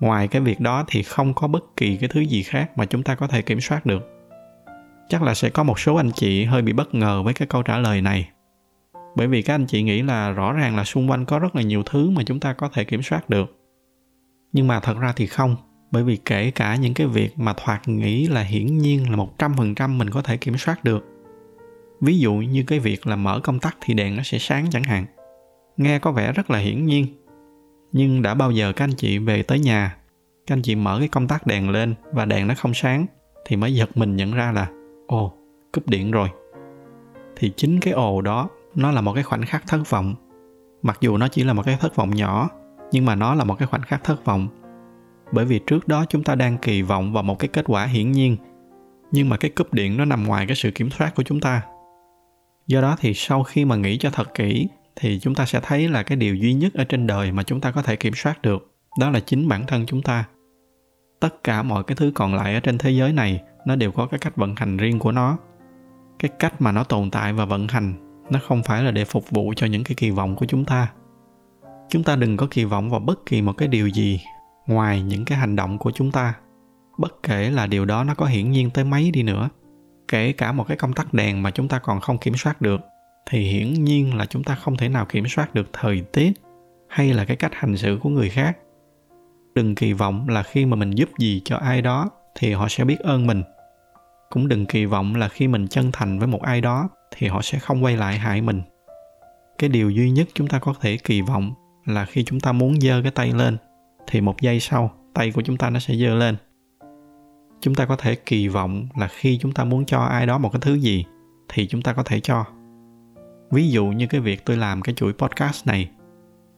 ngoài 0.00 0.28
cái 0.28 0.42
việc 0.42 0.60
đó 0.60 0.84
thì 0.88 1.02
không 1.02 1.34
có 1.34 1.48
bất 1.48 1.64
kỳ 1.76 1.96
cái 1.96 2.08
thứ 2.08 2.20
gì 2.20 2.42
khác 2.42 2.78
mà 2.78 2.86
chúng 2.86 3.02
ta 3.02 3.14
có 3.14 3.26
thể 3.26 3.42
kiểm 3.42 3.60
soát 3.60 3.86
được. 3.86 4.02
Chắc 5.08 5.22
là 5.22 5.34
sẽ 5.34 5.50
có 5.50 5.62
một 5.62 5.78
số 5.78 5.94
anh 5.94 6.10
chị 6.14 6.44
hơi 6.44 6.62
bị 6.62 6.72
bất 6.72 6.94
ngờ 6.94 7.22
với 7.22 7.34
cái 7.34 7.48
câu 7.48 7.62
trả 7.62 7.78
lời 7.78 8.02
này 8.02 8.28
bởi 9.14 9.26
vì 9.26 9.42
các 9.42 9.54
anh 9.54 9.66
chị 9.66 9.82
nghĩ 9.82 10.02
là 10.02 10.30
rõ 10.30 10.52
ràng 10.52 10.76
là 10.76 10.84
xung 10.84 11.10
quanh 11.10 11.24
có 11.24 11.38
rất 11.38 11.56
là 11.56 11.62
nhiều 11.62 11.82
thứ 11.82 12.10
mà 12.10 12.22
chúng 12.26 12.40
ta 12.40 12.52
có 12.52 12.68
thể 12.68 12.84
kiểm 12.84 13.02
soát 13.02 13.30
được. 13.30 13.56
Nhưng 14.52 14.66
mà 14.66 14.80
thật 14.80 14.98
ra 15.00 15.12
thì 15.16 15.26
không, 15.26 15.56
bởi 15.90 16.04
vì 16.04 16.16
kể 16.16 16.50
cả 16.50 16.76
những 16.76 16.94
cái 16.94 17.06
việc 17.06 17.38
mà 17.38 17.54
thoạt 17.56 17.88
nghĩ 17.88 18.26
là 18.26 18.42
hiển 18.42 18.78
nhiên 18.78 19.10
là 19.10 19.16
một 19.16 19.38
trăm 19.38 19.54
phần 19.56 19.74
trăm 19.74 19.98
mình 19.98 20.10
có 20.10 20.22
thể 20.22 20.36
kiểm 20.36 20.56
soát 20.56 20.84
được. 20.84 21.06
Ví 22.00 22.18
dụ 22.18 22.34
như 22.34 22.64
cái 22.66 22.78
việc 22.78 23.06
là 23.06 23.16
mở 23.16 23.40
công 23.40 23.60
tắc 23.60 23.76
thì 23.80 23.94
đèn 23.94 24.16
nó 24.16 24.22
sẽ 24.22 24.38
sáng 24.38 24.66
chẳng 24.70 24.82
hạn. 24.82 25.06
Nghe 25.76 25.98
có 25.98 26.12
vẻ 26.12 26.32
rất 26.32 26.50
là 26.50 26.58
hiển 26.58 26.86
nhiên. 26.86 27.06
Nhưng 27.92 28.22
đã 28.22 28.34
bao 28.34 28.50
giờ 28.50 28.72
các 28.72 28.84
anh 28.84 28.94
chị 28.96 29.18
về 29.18 29.42
tới 29.42 29.58
nhà, 29.58 29.96
các 30.46 30.54
anh 30.54 30.62
chị 30.62 30.74
mở 30.74 30.98
cái 30.98 31.08
công 31.08 31.28
tắc 31.28 31.46
đèn 31.46 31.70
lên 31.70 31.94
và 32.12 32.24
đèn 32.24 32.46
nó 32.46 32.54
không 32.54 32.74
sáng 32.74 33.06
thì 33.46 33.56
mới 33.56 33.74
giật 33.74 33.96
mình 33.96 34.16
nhận 34.16 34.32
ra 34.32 34.52
là, 34.52 34.68
ồ, 35.06 35.32
cúp 35.72 35.88
điện 35.88 36.10
rồi. 36.10 36.28
Thì 37.36 37.52
chính 37.56 37.80
cái 37.80 37.92
ồ 37.92 38.20
đó 38.20 38.48
nó 38.74 38.90
là 38.90 39.00
một 39.00 39.12
cái 39.14 39.22
khoảnh 39.22 39.44
khắc 39.44 39.66
thất 39.66 39.90
vọng. 39.90 40.14
Mặc 40.82 40.98
dù 41.00 41.16
nó 41.16 41.28
chỉ 41.28 41.44
là 41.44 41.52
một 41.52 41.62
cái 41.66 41.76
thất 41.80 41.96
vọng 41.96 42.10
nhỏ, 42.10 42.48
nhưng 42.92 43.04
mà 43.04 43.14
nó 43.14 43.34
là 43.34 43.44
một 43.44 43.54
cái 43.58 43.66
khoảnh 43.66 43.82
khắc 43.82 44.04
thất 44.04 44.24
vọng. 44.24 44.48
Bởi 45.32 45.44
vì 45.44 45.60
trước 45.66 45.88
đó 45.88 46.04
chúng 46.08 46.24
ta 46.24 46.34
đang 46.34 46.58
kỳ 46.58 46.82
vọng 46.82 47.12
vào 47.12 47.22
một 47.22 47.38
cái 47.38 47.48
kết 47.48 47.64
quả 47.68 47.86
hiển 47.86 48.12
nhiên, 48.12 48.36
nhưng 49.12 49.28
mà 49.28 49.36
cái 49.36 49.50
cúp 49.50 49.74
điện 49.74 49.96
nó 49.96 50.04
nằm 50.04 50.26
ngoài 50.26 50.46
cái 50.46 50.56
sự 50.56 50.70
kiểm 50.70 50.90
soát 50.90 51.14
của 51.14 51.22
chúng 51.22 51.40
ta. 51.40 51.62
Do 52.66 52.80
đó 52.80 52.96
thì 53.00 53.14
sau 53.14 53.42
khi 53.42 53.64
mà 53.64 53.76
nghĩ 53.76 53.98
cho 53.98 54.10
thật 54.10 54.34
kỹ, 54.34 54.68
thì 54.96 55.18
chúng 55.20 55.34
ta 55.34 55.46
sẽ 55.46 55.60
thấy 55.62 55.88
là 55.88 56.02
cái 56.02 56.16
điều 56.16 56.34
duy 56.34 56.54
nhất 56.54 56.74
ở 56.74 56.84
trên 56.84 57.06
đời 57.06 57.32
mà 57.32 57.42
chúng 57.42 57.60
ta 57.60 57.70
có 57.70 57.82
thể 57.82 57.96
kiểm 57.96 58.14
soát 58.14 58.42
được, 58.42 58.72
đó 58.98 59.10
là 59.10 59.20
chính 59.20 59.48
bản 59.48 59.66
thân 59.66 59.86
chúng 59.86 60.02
ta. 60.02 60.24
Tất 61.20 61.44
cả 61.44 61.62
mọi 61.62 61.84
cái 61.84 61.96
thứ 61.96 62.12
còn 62.14 62.34
lại 62.34 62.54
ở 62.54 62.60
trên 62.60 62.78
thế 62.78 62.90
giới 62.90 63.12
này, 63.12 63.42
nó 63.66 63.76
đều 63.76 63.92
có 63.92 64.06
cái 64.06 64.18
cách 64.18 64.36
vận 64.36 64.54
hành 64.56 64.76
riêng 64.76 64.98
của 64.98 65.12
nó. 65.12 65.38
Cái 66.18 66.30
cách 66.38 66.62
mà 66.62 66.72
nó 66.72 66.84
tồn 66.84 67.10
tại 67.10 67.32
và 67.32 67.44
vận 67.44 67.68
hành 67.68 68.09
nó 68.30 68.40
không 68.48 68.62
phải 68.62 68.82
là 68.82 68.90
để 68.90 69.04
phục 69.04 69.30
vụ 69.30 69.52
cho 69.56 69.66
những 69.66 69.84
cái 69.84 69.94
kỳ 69.94 70.10
vọng 70.10 70.36
của 70.36 70.46
chúng 70.46 70.64
ta. 70.64 70.92
Chúng 71.88 72.02
ta 72.02 72.16
đừng 72.16 72.36
có 72.36 72.46
kỳ 72.50 72.64
vọng 72.64 72.90
vào 72.90 73.00
bất 73.00 73.26
kỳ 73.26 73.42
một 73.42 73.52
cái 73.52 73.68
điều 73.68 73.88
gì 73.88 74.20
ngoài 74.66 75.02
những 75.02 75.24
cái 75.24 75.38
hành 75.38 75.56
động 75.56 75.78
của 75.78 75.90
chúng 75.90 76.12
ta. 76.12 76.34
Bất 76.98 77.22
kể 77.22 77.50
là 77.50 77.66
điều 77.66 77.84
đó 77.84 78.04
nó 78.04 78.14
có 78.14 78.26
hiển 78.26 78.50
nhiên 78.50 78.70
tới 78.70 78.84
mấy 78.84 79.10
đi 79.10 79.22
nữa, 79.22 79.48
kể 80.08 80.32
cả 80.32 80.52
một 80.52 80.64
cái 80.68 80.76
công 80.76 80.92
tắc 80.92 81.14
đèn 81.14 81.42
mà 81.42 81.50
chúng 81.50 81.68
ta 81.68 81.78
còn 81.78 82.00
không 82.00 82.18
kiểm 82.18 82.34
soát 82.36 82.60
được, 82.62 82.80
thì 83.30 83.38
hiển 83.38 83.84
nhiên 83.84 84.14
là 84.14 84.26
chúng 84.26 84.44
ta 84.44 84.54
không 84.54 84.76
thể 84.76 84.88
nào 84.88 85.06
kiểm 85.08 85.28
soát 85.28 85.54
được 85.54 85.70
thời 85.72 86.00
tiết 86.00 86.32
hay 86.88 87.14
là 87.14 87.24
cái 87.24 87.36
cách 87.36 87.54
hành 87.54 87.76
xử 87.76 87.98
của 88.02 88.08
người 88.08 88.28
khác. 88.28 88.58
Đừng 89.54 89.74
kỳ 89.74 89.92
vọng 89.92 90.28
là 90.28 90.42
khi 90.42 90.66
mà 90.66 90.76
mình 90.76 90.90
giúp 90.90 91.08
gì 91.18 91.42
cho 91.44 91.56
ai 91.56 91.82
đó 91.82 92.10
thì 92.38 92.52
họ 92.52 92.68
sẽ 92.68 92.84
biết 92.84 92.98
ơn 93.00 93.26
mình. 93.26 93.42
Cũng 94.30 94.48
đừng 94.48 94.66
kỳ 94.66 94.84
vọng 94.84 95.14
là 95.14 95.28
khi 95.28 95.48
mình 95.48 95.68
chân 95.68 95.90
thành 95.92 96.18
với 96.18 96.28
một 96.28 96.42
ai 96.42 96.60
đó 96.60 96.88
thì 97.20 97.28
họ 97.28 97.42
sẽ 97.42 97.58
không 97.58 97.84
quay 97.84 97.96
lại 97.96 98.18
hại 98.18 98.40
mình. 98.42 98.62
Cái 99.58 99.70
điều 99.70 99.90
duy 99.90 100.10
nhất 100.10 100.28
chúng 100.34 100.48
ta 100.48 100.58
có 100.58 100.74
thể 100.80 100.96
kỳ 100.96 101.20
vọng 101.22 101.54
là 101.86 102.04
khi 102.04 102.24
chúng 102.24 102.40
ta 102.40 102.52
muốn 102.52 102.80
giơ 102.80 103.02
cái 103.02 103.10
tay 103.10 103.32
lên, 103.32 103.56
thì 104.06 104.20
một 104.20 104.40
giây 104.40 104.60
sau, 104.60 104.90
tay 105.14 105.32
của 105.32 105.42
chúng 105.42 105.56
ta 105.56 105.70
nó 105.70 105.80
sẽ 105.80 105.94
giơ 105.94 106.14
lên. 106.14 106.36
Chúng 107.60 107.74
ta 107.74 107.86
có 107.86 107.96
thể 107.96 108.14
kỳ 108.14 108.48
vọng 108.48 108.88
là 108.96 109.08
khi 109.08 109.38
chúng 109.38 109.52
ta 109.52 109.64
muốn 109.64 109.84
cho 109.84 109.98
ai 109.98 110.26
đó 110.26 110.38
một 110.38 110.52
cái 110.52 110.60
thứ 110.60 110.74
gì, 110.74 111.04
thì 111.48 111.66
chúng 111.66 111.82
ta 111.82 111.92
có 111.92 112.02
thể 112.02 112.20
cho. 112.20 112.44
Ví 113.50 113.68
dụ 113.68 113.86
như 113.86 114.06
cái 114.06 114.20
việc 114.20 114.44
tôi 114.44 114.56
làm 114.56 114.82
cái 114.82 114.94
chuỗi 114.94 115.12
podcast 115.12 115.66
này, 115.66 115.90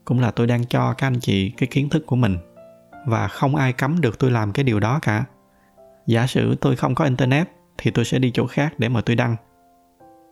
cũng 0.05 0.21
là 0.21 0.31
tôi 0.31 0.47
đang 0.47 0.67
cho 0.67 0.95
các 0.99 1.07
anh 1.07 1.21
chị 1.21 1.51
cái 1.51 1.67
kiến 1.67 1.89
thức 1.89 2.07
của 2.07 2.17
mình, 2.17 2.37
và 3.07 3.29
không 3.29 3.57
ai 3.57 3.73
cấm 3.73 4.01
được 4.01 4.19
tôi 4.19 4.31
làm 4.31 4.53
cái 4.53 4.65
điều 4.65 4.81
đó 4.81 4.99
cả. 5.03 5.25
Giả 6.07 6.27
sử 6.27 6.55
tôi 6.55 6.77
không 6.77 6.95
có 6.95 7.05
internet, 7.05 7.49
thì 7.79 7.91
tôi 7.91 8.05
sẽ 8.05 8.19
đi 8.19 8.31
chỗ 8.35 8.47
khác 8.47 8.75
để 8.79 8.89
mà 8.89 9.01
tôi 9.01 9.17
đăng 9.17 9.37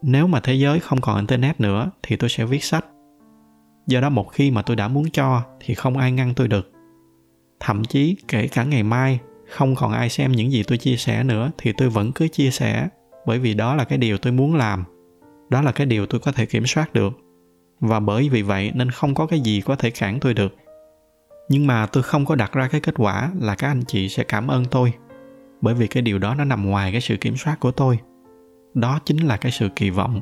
nếu 0.01 0.27
mà 0.27 0.39
thế 0.39 0.53
giới 0.53 0.79
không 0.79 1.01
còn 1.01 1.17
internet 1.17 1.59
nữa, 1.59 1.91
thì 2.03 2.15
tôi 2.15 2.29
sẽ 2.29 2.45
viết 2.45 2.63
sách. 2.63 2.85
Do 3.87 4.01
đó 4.01 4.09
một 4.09 4.27
khi 4.33 4.51
mà 4.51 4.61
tôi 4.61 4.75
đã 4.75 4.87
muốn 4.87 5.09
cho, 5.11 5.41
thì 5.59 5.73
không 5.73 5.97
ai 5.97 6.11
ngăn 6.11 6.33
tôi 6.33 6.47
được. 6.47 6.71
Thậm 7.59 7.83
chí 7.83 8.15
kể 8.27 8.47
cả 8.47 8.63
ngày 8.63 8.83
mai, 8.83 9.19
không 9.49 9.75
còn 9.75 9.91
ai 9.91 10.09
xem 10.09 10.31
những 10.31 10.51
gì 10.51 10.63
tôi 10.63 10.77
chia 10.77 10.95
sẻ 10.95 11.23
nữa, 11.23 11.51
thì 11.57 11.73
tôi 11.77 11.89
vẫn 11.89 12.11
cứ 12.11 12.27
chia 12.27 12.51
sẻ, 12.51 12.89
bởi 13.25 13.39
vì 13.39 13.53
đó 13.53 13.75
là 13.75 13.83
cái 13.83 13.97
điều 13.97 14.17
tôi 14.17 14.33
muốn 14.33 14.55
làm. 14.55 14.83
Đó 15.49 15.61
là 15.61 15.71
cái 15.71 15.87
điều 15.87 16.05
tôi 16.05 16.19
có 16.19 16.31
thể 16.31 16.45
kiểm 16.45 16.65
soát 16.65 16.93
được. 16.93 17.13
Và 17.79 17.99
bởi 17.99 18.29
vì 18.29 18.41
vậy 18.41 18.71
nên 18.75 18.91
không 18.91 19.13
có 19.13 19.25
cái 19.25 19.39
gì 19.39 19.61
có 19.61 19.75
thể 19.75 19.89
cản 19.89 20.19
tôi 20.19 20.33
được. 20.33 20.55
Nhưng 21.49 21.67
mà 21.67 21.85
tôi 21.85 22.03
không 22.03 22.25
có 22.25 22.35
đặt 22.35 22.53
ra 22.53 22.67
cái 22.67 22.81
kết 22.81 22.95
quả 22.97 23.31
là 23.39 23.55
các 23.55 23.67
anh 23.67 23.81
chị 23.87 24.09
sẽ 24.09 24.23
cảm 24.23 24.47
ơn 24.47 24.65
tôi, 24.65 24.93
bởi 25.61 25.73
vì 25.73 25.87
cái 25.87 26.03
điều 26.03 26.19
đó 26.19 26.35
nó 26.35 26.43
nằm 26.43 26.69
ngoài 26.69 26.91
cái 26.91 27.01
sự 27.01 27.17
kiểm 27.17 27.37
soát 27.37 27.59
của 27.59 27.71
tôi 27.71 27.99
đó 28.73 28.99
chính 29.05 29.17
là 29.17 29.37
cái 29.37 29.51
sự 29.51 29.69
kỳ 29.75 29.89
vọng. 29.89 30.21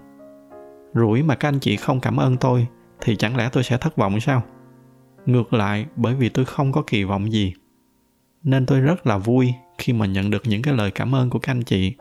Rủi 0.93 1.23
mà 1.23 1.35
các 1.35 1.47
anh 1.47 1.59
chị 1.59 1.75
không 1.75 1.99
cảm 1.99 2.17
ơn 2.17 2.37
tôi, 2.37 2.67
thì 3.01 3.15
chẳng 3.15 3.35
lẽ 3.35 3.49
tôi 3.51 3.63
sẽ 3.63 3.77
thất 3.77 3.95
vọng 3.97 4.19
sao? 4.19 4.43
Ngược 5.25 5.53
lại, 5.53 5.85
bởi 5.95 6.15
vì 6.15 6.29
tôi 6.29 6.45
không 6.45 6.71
có 6.71 6.83
kỳ 6.87 7.03
vọng 7.03 7.31
gì, 7.31 7.53
nên 8.43 8.65
tôi 8.65 8.81
rất 8.81 9.07
là 9.07 9.17
vui 9.17 9.53
khi 9.77 9.93
mà 9.93 10.05
nhận 10.05 10.29
được 10.29 10.41
những 10.45 10.61
cái 10.61 10.73
lời 10.73 10.91
cảm 10.91 11.15
ơn 11.15 11.29
của 11.29 11.39
các 11.39 11.51
anh 11.51 11.63
chị. 11.63 11.95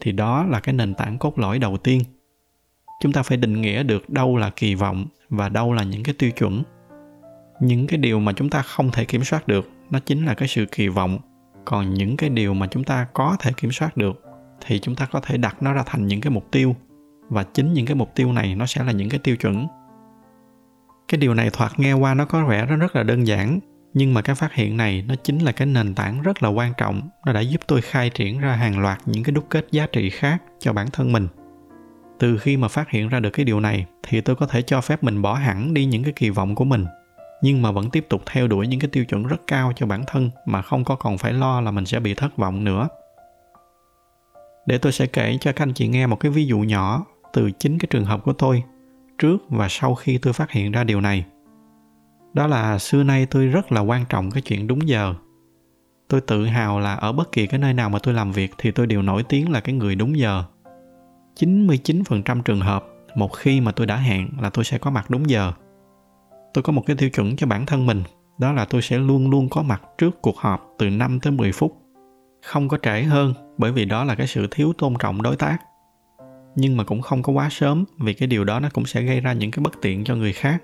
Thì 0.00 0.12
đó 0.12 0.44
là 0.44 0.60
cái 0.60 0.72
nền 0.72 0.94
tảng 0.94 1.18
cốt 1.18 1.38
lõi 1.38 1.58
đầu 1.58 1.76
tiên. 1.76 2.02
Chúng 3.00 3.12
ta 3.12 3.22
phải 3.22 3.36
định 3.36 3.60
nghĩa 3.60 3.82
được 3.82 4.10
đâu 4.10 4.36
là 4.36 4.50
kỳ 4.50 4.74
vọng 4.74 5.06
và 5.28 5.48
đâu 5.48 5.72
là 5.72 5.82
những 5.82 6.02
cái 6.02 6.14
tiêu 6.18 6.30
chuẩn. 6.30 6.62
Những 7.60 7.86
cái 7.86 7.98
điều 7.98 8.20
mà 8.20 8.32
chúng 8.32 8.50
ta 8.50 8.62
không 8.62 8.90
thể 8.90 9.04
kiểm 9.04 9.24
soát 9.24 9.48
được, 9.48 9.70
nó 9.90 9.98
chính 9.98 10.26
là 10.26 10.34
cái 10.34 10.48
sự 10.48 10.66
kỳ 10.72 10.88
vọng. 10.88 11.18
Còn 11.64 11.94
những 11.94 12.16
cái 12.16 12.30
điều 12.30 12.54
mà 12.54 12.66
chúng 12.66 12.84
ta 12.84 13.06
có 13.12 13.36
thể 13.40 13.50
kiểm 13.56 13.72
soát 13.72 13.96
được 13.96 14.22
thì 14.66 14.78
chúng 14.78 14.94
ta 14.94 15.06
có 15.06 15.20
thể 15.20 15.36
đặt 15.36 15.62
nó 15.62 15.72
ra 15.72 15.82
thành 15.86 16.06
những 16.06 16.20
cái 16.20 16.30
mục 16.30 16.50
tiêu. 16.50 16.76
Và 17.28 17.44
chính 17.44 17.72
những 17.72 17.86
cái 17.86 17.94
mục 17.94 18.14
tiêu 18.14 18.32
này 18.32 18.54
nó 18.54 18.66
sẽ 18.66 18.84
là 18.84 18.92
những 18.92 19.08
cái 19.08 19.20
tiêu 19.20 19.36
chuẩn. 19.36 19.66
Cái 21.08 21.18
điều 21.18 21.34
này 21.34 21.50
thoạt 21.52 21.72
nghe 21.78 21.92
qua 21.92 22.14
nó 22.14 22.24
có 22.24 22.46
vẻ 22.46 22.66
rất 22.66 22.76
rất 22.76 22.96
là 22.96 23.02
đơn 23.02 23.26
giản, 23.26 23.60
nhưng 23.94 24.14
mà 24.14 24.22
cái 24.22 24.36
phát 24.36 24.54
hiện 24.54 24.76
này 24.76 25.04
nó 25.08 25.14
chính 25.22 25.38
là 25.38 25.52
cái 25.52 25.66
nền 25.66 25.94
tảng 25.94 26.22
rất 26.22 26.42
là 26.42 26.48
quan 26.48 26.72
trọng. 26.76 27.08
Nó 27.26 27.32
đã 27.32 27.40
giúp 27.40 27.60
tôi 27.66 27.80
khai 27.80 28.10
triển 28.10 28.40
ra 28.40 28.52
hàng 28.52 28.78
loạt 28.78 28.98
những 29.06 29.24
cái 29.24 29.32
đúc 29.32 29.46
kết 29.50 29.66
giá 29.70 29.86
trị 29.92 30.10
khác 30.10 30.42
cho 30.58 30.72
bản 30.72 30.86
thân 30.92 31.12
mình. 31.12 31.28
Từ 32.18 32.38
khi 32.38 32.56
mà 32.56 32.68
phát 32.68 32.90
hiện 32.90 33.08
ra 33.08 33.20
được 33.20 33.30
cái 33.30 33.44
điều 33.44 33.60
này 33.60 33.86
thì 34.02 34.20
tôi 34.20 34.36
có 34.36 34.46
thể 34.46 34.62
cho 34.62 34.80
phép 34.80 35.02
mình 35.02 35.22
bỏ 35.22 35.34
hẳn 35.34 35.74
đi 35.74 35.84
những 35.84 36.04
cái 36.04 36.12
kỳ 36.16 36.30
vọng 36.30 36.54
của 36.54 36.64
mình, 36.64 36.86
nhưng 37.42 37.62
mà 37.62 37.70
vẫn 37.70 37.90
tiếp 37.90 38.06
tục 38.08 38.22
theo 38.26 38.48
đuổi 38.48 38.66
những 38.66 38.80
cái 38.80 38.90
tiêu 38.92 39.04
chuẩn 39.04 39.22
rất 39.22 39.40
cao 39.46 39.72
cho 39.76 39.86
bản 39.86 40.04
thân 40.06 40.30
mà 40.46 40.62
không 40.62 40.84
có 40.84 40.94
còn 40.94 41.18
phải 41.18 41.32
lo 41.32 41.60
là 41.60 41.70
mình 41.70 41.86
sẽ 41.86 42.00
bị 42.00 42.14
thất 42.14 42.36
vọng 42.36 42.64
nữa 42.64 42.88
để 44.66 44.78
tôi 44.78 44.92
sẽ 44.92 45.06
kể 45.06 45.38
cho 45.40 45.52
các 45.52 45.62
anh 45.62 45.74
chị 45.74 45.88
nghe 45.88 46.06
một 46.06 46.16
cái 46.20 46.32
ví 46.32 46.46
dụ 46.46 46.58
nhỏ 46.58 47.04
từ 47.32 47.50
chính 47.50 47.78
cái 47.78 47.86
trường 47.90 48.04
hợp 48.04 48.24
của 48.24 48.32
tôi 48.32 48.62
trước 49.18 49.36
và 49.48 49.66
sau 49.70 49.94
khi 49.94 50.18
tôi 50.18 50.32
phát 50.32 50.50
hiện 50.50 50.72
ra 50.72 50.84
điều 50.84 51.00
này. 51.00 51.24
Đó 52.34 52.46
là 52.46 52.78
xưa 52.78 53.02
nay 53.02 53.26
tôi 53.26 53.46
rất 53.46 53.72
là 53.72 53.80
quan 53.80 54.04
trọng 54.08 54.30
cái 54.30 54.42
chuyện 54.42 54.66
đúng 54.66 54.88
giờ. 54.88 55.14
Tôi 56.08 56.20
tự 56.20 56.46
hào 56.46 56.80
là 56.80 56.94
ở 56.94 57.12
bất 57.12 57.32
kỳ 57.32 57.46
cái 57.46 57.60
nơi 57.60 57.74
nào 57.74 57.88
mà 57.90 57.98
tôi 57.98 58.14
làm 58.14 58.32
việc 58.32 58.52
thì 58.58 58.70
tôi 58.70 58.86
đều 58.86 59.02
nổi 59.02 59.22
tiếng 59.22 59.52
là 59.52 59.60
cái 59.60 59.74
người 59.74 59.94
đúng 59.94 60.18
giờ. 60.18 60.44
99% 61.36 62.42
trường 62.42 62.60
hợp, 62.60 62.84
một 63.16 63.28
khi 63.28 63.60
mà 63.60 63.72
tôi 63.72 63.86
đã 63.86 63.96
hẹn 63.96 64.28
là 64.40 64.50
tôi 64.50 64.64
sẽ 64.64 64.78
có 64.78 64.90
mặt 64.90 65.10
đúng 65.10 65.30
giờ. 65.30 65.52
Tôi 66.54 66.62
có 66.62 66.72
một 66.72 66.82
cái 66.86 66.96
tiêu 66.96 67.10
chuẩn 67.10 67.36
cho 67.36 67.46
bản 67.46 67.66
thân 67.66 67.86
mình, 67.86 68.02
đó 68.38 68.52
là 68.52 68.64
tôi 68.64 68.82
sẽ 68.82 68.98
luôn 68.98 69.30
luôn 69.30 69.48
có 69.48 69.62
mặt 69.62 69.82
trước 69.98 70.22
cuộc 70.22 70.36
họp 70.38 70.74
từ 70.78 70.90
5 70.90 71.20
tới 71.20 71.32
10 71.32 71.52
phút. 71.52 71.76
Không 72.42 72.68
có 72.68 72.78
trễ 72.82 73.02
hơn 73.02 73.34
bởi 73.58 73.72
vì 73.72 73.84
đó 73.84 74.04
là 74.04 74.14
cái 74.14 74.26
sự 74.26 74.46
thiếu 74.50 74.72
tôn 74.78 74.94
trọng 74.98 75.22
đối 75.22 75.36
tác. 75.36 75.58
Nhưng 76.56 76.76
mà 76.76 76.84
cũng 76.84 77.02
không 77.02 77.22
có 77.22 77.32
quá 77.32 77.48
sớm, 77.50 77.84
vì 77.98 78.14
cái 78.14 78.26
điều 78.26 78.44
đó 78.44 78.60
nó 78.60 78.68
cũng 78.72 78.86
sẽ 78.86 79.02
gây 79.02 79.20
ra 79.20 79.32
những 79.32 79.50
cái 79.50 79.62
bất 79.62 79.72
tiện 79.82 80.04
cho 80.04 80.16
người 80.16 80.32
khác. 80.32 80.62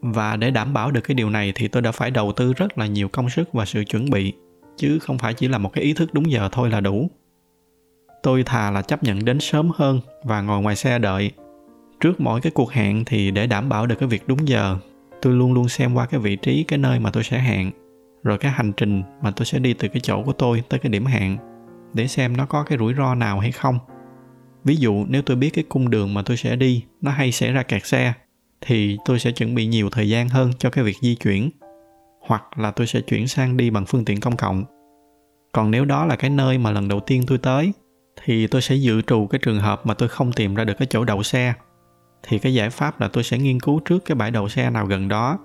Và 0.00 0.36
để 0.36 0.50
đảm 0.50 0.72
bảo 0.72 0.90
được 0.90 1.00
cái 1.00 1.14
điều 1.14 1.30
này 1.30 1.52
thì 1.54 1.68
tôi 1.68 1.82
đã 1.82 1.92
phải 1.92 2.10
đầu 2.10 2.32
tư 2.32 2.52
rất 2.52 2.78
là 2.78 2.86
nhiều 2.86 3.08
công 3.08 3.30
sức 3.30 3.52
và 3.52 3.64
sự 3.64 3.84
chuẩn 3.84 4.10
bị, 4.10 4.32
chứ 4.76 4.98
không 4.98 5.18
phải 5.18 5.34
chỉ 5.34 5.48
là 5.48 5.58
một 5.58 5.72
cái 5.72 5.84
ý 5.84 5.92
thức 5.92 6.14
đúng 6.14 6.30
giờ 6.30 6.48
thôi 6.52 6.70
là 6.70 6.80
đủ 6.80 7.10
tôi 8.22 8.42
thà 8.42 8.70
là 8.70 8.82
chấp 8.82 9.02
nhận 9.02 9.24
đến 9.24 9.40
sớm 9.40 9.70
hơn 9.74 10.00
và 10.24 10.40
ngồi 10.40 10.62
ngoài 10.62 10.76
xe 10.76 10.98
đợi 10.98 11.30
trước 12.00 12.20
mỗi 12.20 12.40
cái 12.40 12.52
cuộc 12.54 12.72
hẹn 12.72 13.04
thì 13.04 13.30
để 13.30 13.46
đảm 13.46 13.68
bảo 13.68 13.86
được 13.86 13.94
cái 13.98 14.08
việc 14.08 14.22
đúng 14.26 14.48
giờ, 14.48 14.76
tôi 15.22 15.32
luôn 15.32 15.52
luôn 15.52 15.68
xem 15.68 15.94
qua 15.94 16.06
cái 16.06 16.20
vị 16.20 16.36
trí, 16.36 16.64
cái 16.64 16.78
nơi 16.78 17.00
mà 17.00 17.10
tôi 17.10 17.24
sẽ 17.24 17.38
hẹn, 17.38 17.70
rồi 18.22 18.38
cái 18.38 18.52
hành 18.52 18.72
trình 18.76 19.02
mà 19.22 19.30
tôi 19.30 19.46
sẽ 19.46 19.58
đi 19.58 19.74
từ 19.74 19.88
cái 19.88 20.00
chỗ 20.00 20.22
của 20.22 20.32
tôi 20.32 20.62
tới 20.68 20.80
cái 20.80 20.90
điểm 20.90 21.06
hẹn 21.06 21.36
để 21.94 22.08
xem 22.08 22.36
nó 22.36 22.46
có 22.46 22.62
cái 22.62 22.78
rủi 22.78 22.94
ro 22.94 23.14
nào 23.14 23.38
hay 23.38 23.52
không. 23.52 23.78
Ví 24.64 24.76
dụ, 24.76 25.04
nếu 25.08 25.22
tôi 25.22 25.36
biết 25.36 25.50
cái 25.50 25.64
cung 25.68 25.90
đường 25.90 26.14
mà 26.14 26.22
tôi 26.22 26.36
sẽ 26.36 26.56
đi, 26.56 26.84
nó 27.00 27.10
hay 27.10 27.32
xảy 27.32 27.52
ra 27.52 27.62
kẹt 27.62 27.86
xe, 27.86 28.12
thì 28.60 28.98
tôi 29.04 29.18
sẽ 29.18 29.30
chuẩn 29.30 29.54
bị 29.54 29.66
nhiều 29.66 29.90
thời 29.90 30.08
gian 30.08 30.28
hơn 30.28 30.52
cho 30.58 30.70
cái 30.70 30.84
việc 30.84 30.96
di 31.02 31.14
chuyển, 31.14 31.50
hoặc 32.26 32.58
là 32.58 32.70
tôi 32.70 32.86
sẽ 32.86 33.00
chuyển 33.00 33.28
sang 33.28 33.56
đi 33.56 33.70
bằng 33.70 33.86
phương 33.86 34.04
tiện 34.04 34.20
công 34.20 34.36
cộng. 34.36 34.64
Còn 35.52 35.70
nếu 35.70 35.84
đó 35.84 36.06
là 36.06 36.16
cái 36.16 36.30
nơi 36.30 36.58
mà 36.58 36.70
lần 36.70 36.88
đầu 36.88 37.00
tiên 37.00 37.24
tôi 37.26 37.38
tới, 37.38 37.72
thì 38.24 38.46
tôi 38.46 38.62
sẽ 38.62 38.74
dự 38.74 39.02
trù 39.02 39.26
cái 39.26 39.38
trường 39.42 39.60
hợp 39.60 39.86
mà 39.86 39.94
tôi 39.94 40.08
không 40.08 40.32
tìm 40.32 40.54
ra 40.54 40.64
được 40.64 40.74
cái 40.78 40.88
chỗ 40.90 41.04
đậu 41.04 41.22
xe, 41.22 41.54
thì 42.22 42.38
cái 42.38 42.54
giải 42.54 42.70
pháp 42.70 43.00
là 43.00 43.08
tôi 43.08 43.24
sẽ 43.24 43.38
nghiên 43.38 43.60
cứu 43.60 43.80
trước 43.84 44.04
cái 44.04 44.14
bãi 44.14 44.30
đậu 44.30 44.48
xe 44.48 44.70
nào 44.70 44.86
gần 44.86 45.08
đó. 45.08 45.38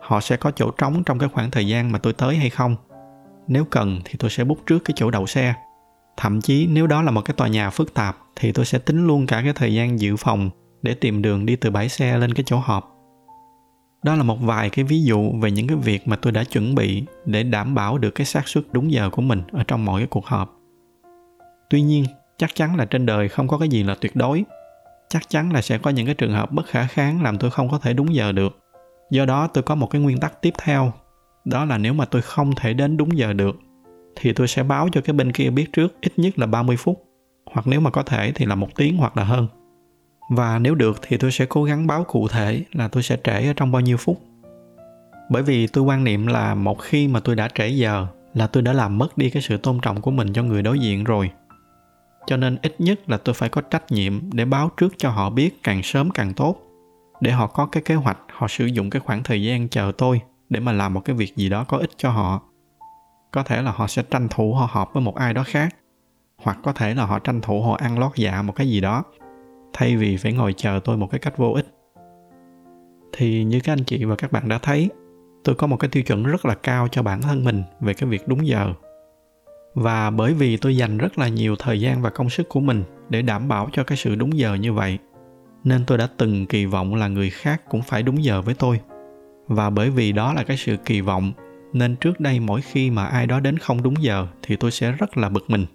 Họ 0.00 0.20
sẽ 0.20 0.36
có 0.36 0.50
chỗ 0.50 0.70
trống 0.70 1.04
trong 1.04 1.18
cái 1.18 1.28
khoảng 1.28 1.50
thời 1.50 1.66
gian 1.66 1.92
mà 1.92 1.98
tôi 1.98 2.12
tới 2.12 2.36
hay 2.36 2.50
không. 2.50 2.76
Nếu 3.48 3.64
cần 3.64 4.00
thì 4.04 4.14
tôi 4.18 4.30
sẽ 4.30 4.44
bút 4.44 4.58
trước 4.66 4.78
cái 4.84 4.94
chỗ 4.96 5.10
đậu 5.10 5.26
xe 5.26 5.54
thậm 6.16 6.40
chí 6.40 6.66
nếu 6.66 6.86
đó 6.86 7.02
là 7.02 7.10
một 7.10 7.20
cái 7.24 7.34
tòa 7.34 7.48
nhà 7.48 7.70
phức 7.70 7.94
tạp 7.94 8.16
thì 8.36 8.52
tôi 8.52 8.64
sẽ 8.64 8.78
tính 8.78 9.06
luôn 9.06 9.26
cả 9.26 9.40
cái 9.44 9.52
thời 9.52 9.74
gian 9.74 10.00
dự 10.00 10.16
phòng 10.16 10.50
để 10.82 10.94
tìm 10.94 11.22
đường 11.22 11.46
đi 11.46 11.56
từ 11.56 11.70
bãi 11.70 11.88
xe 11.88 12.18
lên 12.18 12.34
cái 12.34 12.44
chỗ 12.46 12.56
họp. 12.56 12.96
Đó 14.02 14.14
là 14.16 14.22
một 14.22 14.36
vài 14.40 14.70
cái 14.70 14.84
ví 14.84 15.02
dụ 15.02 15.32
về 15.40 15.50
những 15.50 15.66
cái 15.66 15.76
việc 15.76 16.08
mà 16.08 16.16
tôi 16.16 16.32
đã 16.32 16.44
chuẩn 16.44 16.74
bị 16.74 17.04
để 17.24 17.42
đảm 17.42 17.74
bảo 17.74 17.98
được 17.98 18.10
cái 18.10 18.26
xác 18.26 18.48
suất 18.48 18.64
đúng 18.72 18.92
giờ 18.92 19.10
của 19.10 19.22
mình 19.22 19.42
ở 19.52 19.64
trong 19.66 19.84
mọi 19.84 20.00
cái 20.00 20.06
cuộc 20.06 20.26
họp. 20.26 20.60
Tuy 21.70 21.82
nhiên, 21.82 22.04
chắc 22.38 22.54
chắn 22.54 22.76
là 22.76 22.84
trên 22.84 23.06
đời 23.06 23.28
không 23.28 23.48
có 23.48 23.58
cái 23.58 23.68
gì 23.68 23.82
là 23.82 23.94
tuyệt 24.00 24.16
đối. 24.16 24.44
Chắc 25.08 25.28
chắn 25.28 25.52
là 25.52 25.62
sẽ 25.62 25.78
có 25.78 25.90
những 25.90 26.06
cái 26.06 26.14
trường 26.14 26.32
hợp 26.32 26.52
bất 26.52 26.66
khả 26.66 26.86
kháng 26.86 27.22
làm 27.22 27.38
tôi 27.38 27.50
không 27.50 27.68
có 27.70 27.78
thể 27.78 27.92
đúng 27.92 28.14
giờ 28.14 28.32
được. 28.32 28.58
Do 29.10 29.24
đó 29.24 29.46
tôi 29.46 29.62
có 29.62 29.74
một 29.74 29.86
cái 29.86 30.00
nguyên 30.00 30.20
tắc 30.20 30.42
tiếp 30.42 30.54
theo, 30.62 30.92
đó 31.44 31.64
là 31.64 31.78
nếu 31.78 31.94
mà 31.94 32.04
tôi 32.04 32.22
không 32.22 32.54
thể 32.54 32.72
đến 32.72 32.96
đúng 32.96 33.18
giờ 33.18 33.32
được 33.32 33.56
thì 34.16 34.32
tôi 34.32 34.48
sẽ 34.48 34.62
báo 34.62 34.88
cho 34.92 35.00
cái 35.00 35.14
bên 35.14 35.32
kia 35.32 35.50
biết 35.50 35.72
trước, 35.72 36.00
ít 36.00 36.12
nhất 36.16 36.38
là 36.38 36.46
30 36.46 36.76
phút. 36.76 37.04
Hoặc 37.52 37.66
nếu 37.66 37.80
mà 37.80 37.90
có 37.90 38.02
thể 38.02 38.32
thì 38.34 38.46
là 38.46 38.54
một 38.54 38.68
tiếng 38.76 38.96
hoặc 38.96 39.16
là 39.16 39.24
hơn. 39.24 39.46
Và 40.30 40.58
nếu 40.58 40.74
được 40.74 40.98
thì 41.02 41.16
tôi 41.16 41.32
sẽ 41.32 41.46
cố 41.46 41.64
gắng 41.64 41.86
báo 41.86 42.04
cụ 42.04 42.28
thể 42.28 42.64
là 42.72 42.88
tôi 42.88 43.02
sẽ 43.02 43.16
trễ 43.24 43.46
ở 43.46 43.52
trong 43.56 43.72
bao 43.72 43.80
nhiêu 43.80 43.96
phút. 43.96 44.20
Bởi 45.30 45.42
vì 45.42 45.66
tôi 45.66 45.84
quan 45.84 46.04
niệm 46.04 46.26
là 46.26 46.54
một 46.54 46.80
khi 46.80 47.08
mà 47.08 47.20
tôi 47.20 47.36
đã 47.36 47.48
trễ 47.54 47.68
giờ 47.68 48.06
là 48.34 48.46
tôi 48.46 48.62
đã 48.62 48.72
làm 48.72 48.98
mất 48.98 49.18
đi 49.18 49.30
cái 49.30 49.42
sự 49.42 49.56
tôn 49.56 49.80
trọng 49.82 50.00
của 50.00 50.10
mình 50.10 50.32
cho 50.32 50.42
người 50.42 50.62
đối 50.62 50.78
diện 50.78 51.04
rồi. 51.04 51.30
Cho 52.26 52.36
nên 52.36 52.58
ít 52.62 52.74
nhất 52.78 53.10
là 53.10 53.16
tôi 53.16 53.34
phải 53.34 53.48
có 53.48 53.60
trách 53.60 53.92
nhiệm 53.92 54.20
để 54.32 54.44
báo 54.44 54.70
trước 54.76 54.94
cho 54.98 55.10
họ 55.10 55.30
biết 55.30 55.62
càng 55.62 55.82
sớm 55.82 56.10
càng 56.10 56.34
tốt, 56.34 56.56
để 57.20 57.30
họ 57.30 57.46
có 57.46 57.66
cái 57.66 57.82
kế 57.82 57.94
hoạch, 57.94 58.18
họ 58.32 58.48
sử 58.48 58.66
dụng 58.66 58.90
cái 58.90 59.00
khoảng 59.00 59.22
thời 59.22 59.42
gian 59.42 59.68
chờ 59.68 59.92
tôi 59.98 60.20
để 60.48 60.60
mà 60.60 60.72
làm 60.72 60.94
một 60.94 61.00
cái 61.00 61.16
việc 61.16 61.36
gì 61.36 61.48
đó 61.48 61.64
có 61.64 61.78
ích 61.78 61.90
cho 61.96 62.10
họ 62.10 62.42
có 63.30 63.42
thể 63.42 63.62
là 63.62 63.70
họ 63.70 63.86
sẽ 63.86 64.02
tranh 64.02 64.28
thủ 64.28 64.54
họ 64.54 64.68
họp 64.70 64.94
với 64.94 65.02
một 65.02 65.14
ai 65.14 65.34
đó 65.34 65.42
khác, 65.46 65.76
hoặc 66.36 66.58
có 66.62 66.72
thể 66.72 66.94
là 66.94 67.04
họ 67.04 67.18
tranh 67.18 67.40
thủ 67.40 67.62
họ 67.62 67.74
ăn 67.74 67.98
lót 67.98 68.12
dạ 68.16 68.42
một 68.42 68.52
cái 68.56 68.68
gì 68.68 68.80
đó, 68.80 69.04
thay 69.72 69.96
vì 69.96 70.16
phải 70.16 70.32
ngồi 70.32 70.52
chờ 70.52 70.80
tôi 70.84 70.96
một 70.96 71.10
cái 71.10 71.18
cách 71.18 71.36
vô 71.36 71.52
ích. 71.52 71.66
Thì 73.12 73.44
như 73.44 73.60
các 73.64 73.72
anh 73.72 73.84
chị 73.84 74.04
và 74.04 74.16
các 74.16 74.32
bạn 74.32 74.48
đã 74.48 74.58
thấy, 74.58 74.90
tôi 75.44 75.54
có 75.54 75.66
một 75.66 75.76
cái 75.76 75.90
tiêu 75.92 76.02
chuẩn 76.02 76.22
rất 76.22 76.46
là 76.46 76.54
cao 76.54 76.88
cho 76.88 77.02
bản 77.02 77.22
thân 77.22 77.44
mình 77.44 77.62
về 77.80 77.94
cái 77.94 78.08
việc 78.08 78.28
đúng 78.28 78.46
giờ. 78.46 78.72
Và 79.74 80.10
bởi 80.10 80.34
vì 80.34 80.56
tôi 80.56 80.76
dành 80.76 80.98
rất 80.98 81.18
là 81.18 81.28
nhiều 81.28 81.56
thời 81.58 81.80
gian 81.80 82.02
và 82.02 82.10
công 82.10 82.30
sức 82.30 82.48
của 82.48 82.60
mình 82.60 82.84
để 83.08 83.22
đảm 83.22 83.48
bảo 83.48 83.68
cho 83.72 83.84
cái 83.84 83.98
sự 83.98 84.14
đúng 84.14 84.38
giờ 84.38 84.54
như 84.54 84.72
vậy, 84.72 84.98
nên 85.64 85.84
tôi 85.86 85.98
đã 85.98 86.08
từng 86.16 86.46
kỳ 86.46 86.66
vọng 86.66 86.94
là 86.94 87.08
người 87.08 87.30
khác 87.30 87.62
cũng 87.68 87.82
phải 87.82 88.02
đúng 88.02 88.24
giờ 88.24 88.42
với 88.42 88.54
tôi. 88.54 88.80
Và 89.46 89.70
bởi 89.70 89.90
vì 89.90 90.12
đó 90.12 90.32
là 90.32 90.42
cái 90.42 90.56
sự 90.56 90.76
kỳ 90.76 91.00
vọng 91.00 91.32
nên 91.72 91.96
trước 91.96 92.20
đây 92.20 92.40
mỗi 92.40 92.60
khi 92.60 92.90
mà 92.90 93.06
ai 93.06 93.26
đó 93.26 93.40
đến 93.40 93.58
không 93.58 93.82
đúng 93.82 94.02
giờ 94.02 94.26
thì 94.42 94.56
tôi 94.56 94.70
sẽ 94.70 94.92
rất 94.92 95.16
là 95.16 95.28
bực 95.28 95.50
mình. 95.50 95.66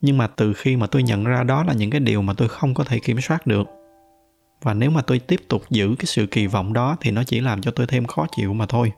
Nhưng 0.00 0.18
mà 0.18 0.26
từ 0.26 0.52
khi 0.52 0.76
mà 0.76 0.86
tôi 0.86 1.02
nhận 1.02 1.24
ra 1.24 1.42
đó 1.42 1.64
là 1.64 1.72
những 1.72 1.90
cái 1.90 2.00
điều 2.00 2.22
mà 2.22 2.34
tôi 2.36 2.48
không 2.48 2.74
có 2.74 2.84
thể 2.84 2.98
kiểm 2.98 3.20
soát 3.20 3.46
được. 3.46 3.68
Và 4.62 4.74
nếu 4.74 4.90
mà 4.90 5.02
tôi 5.02 5.18
tiếp 5.18 5.40
tục 5.48 5.62
giữ 5.70 5.94
cái 5.98 6.06
sự 6.06 6.26
kỳ 6.26 6.46
vọng 6.46 6.72
đó 6.72 6.96
thì 7.00 7.10
nó 7.10 7.24
chỉ 7.24 7.40
làm 7.40 7.60
cho 7.60 7.70
tôi 7.70 7.86
thêm 7.86 8.04
khó 8.04 8.26
chịu 8.36 8.54
mà 8.54 8.66
thôi. 8.66 8.92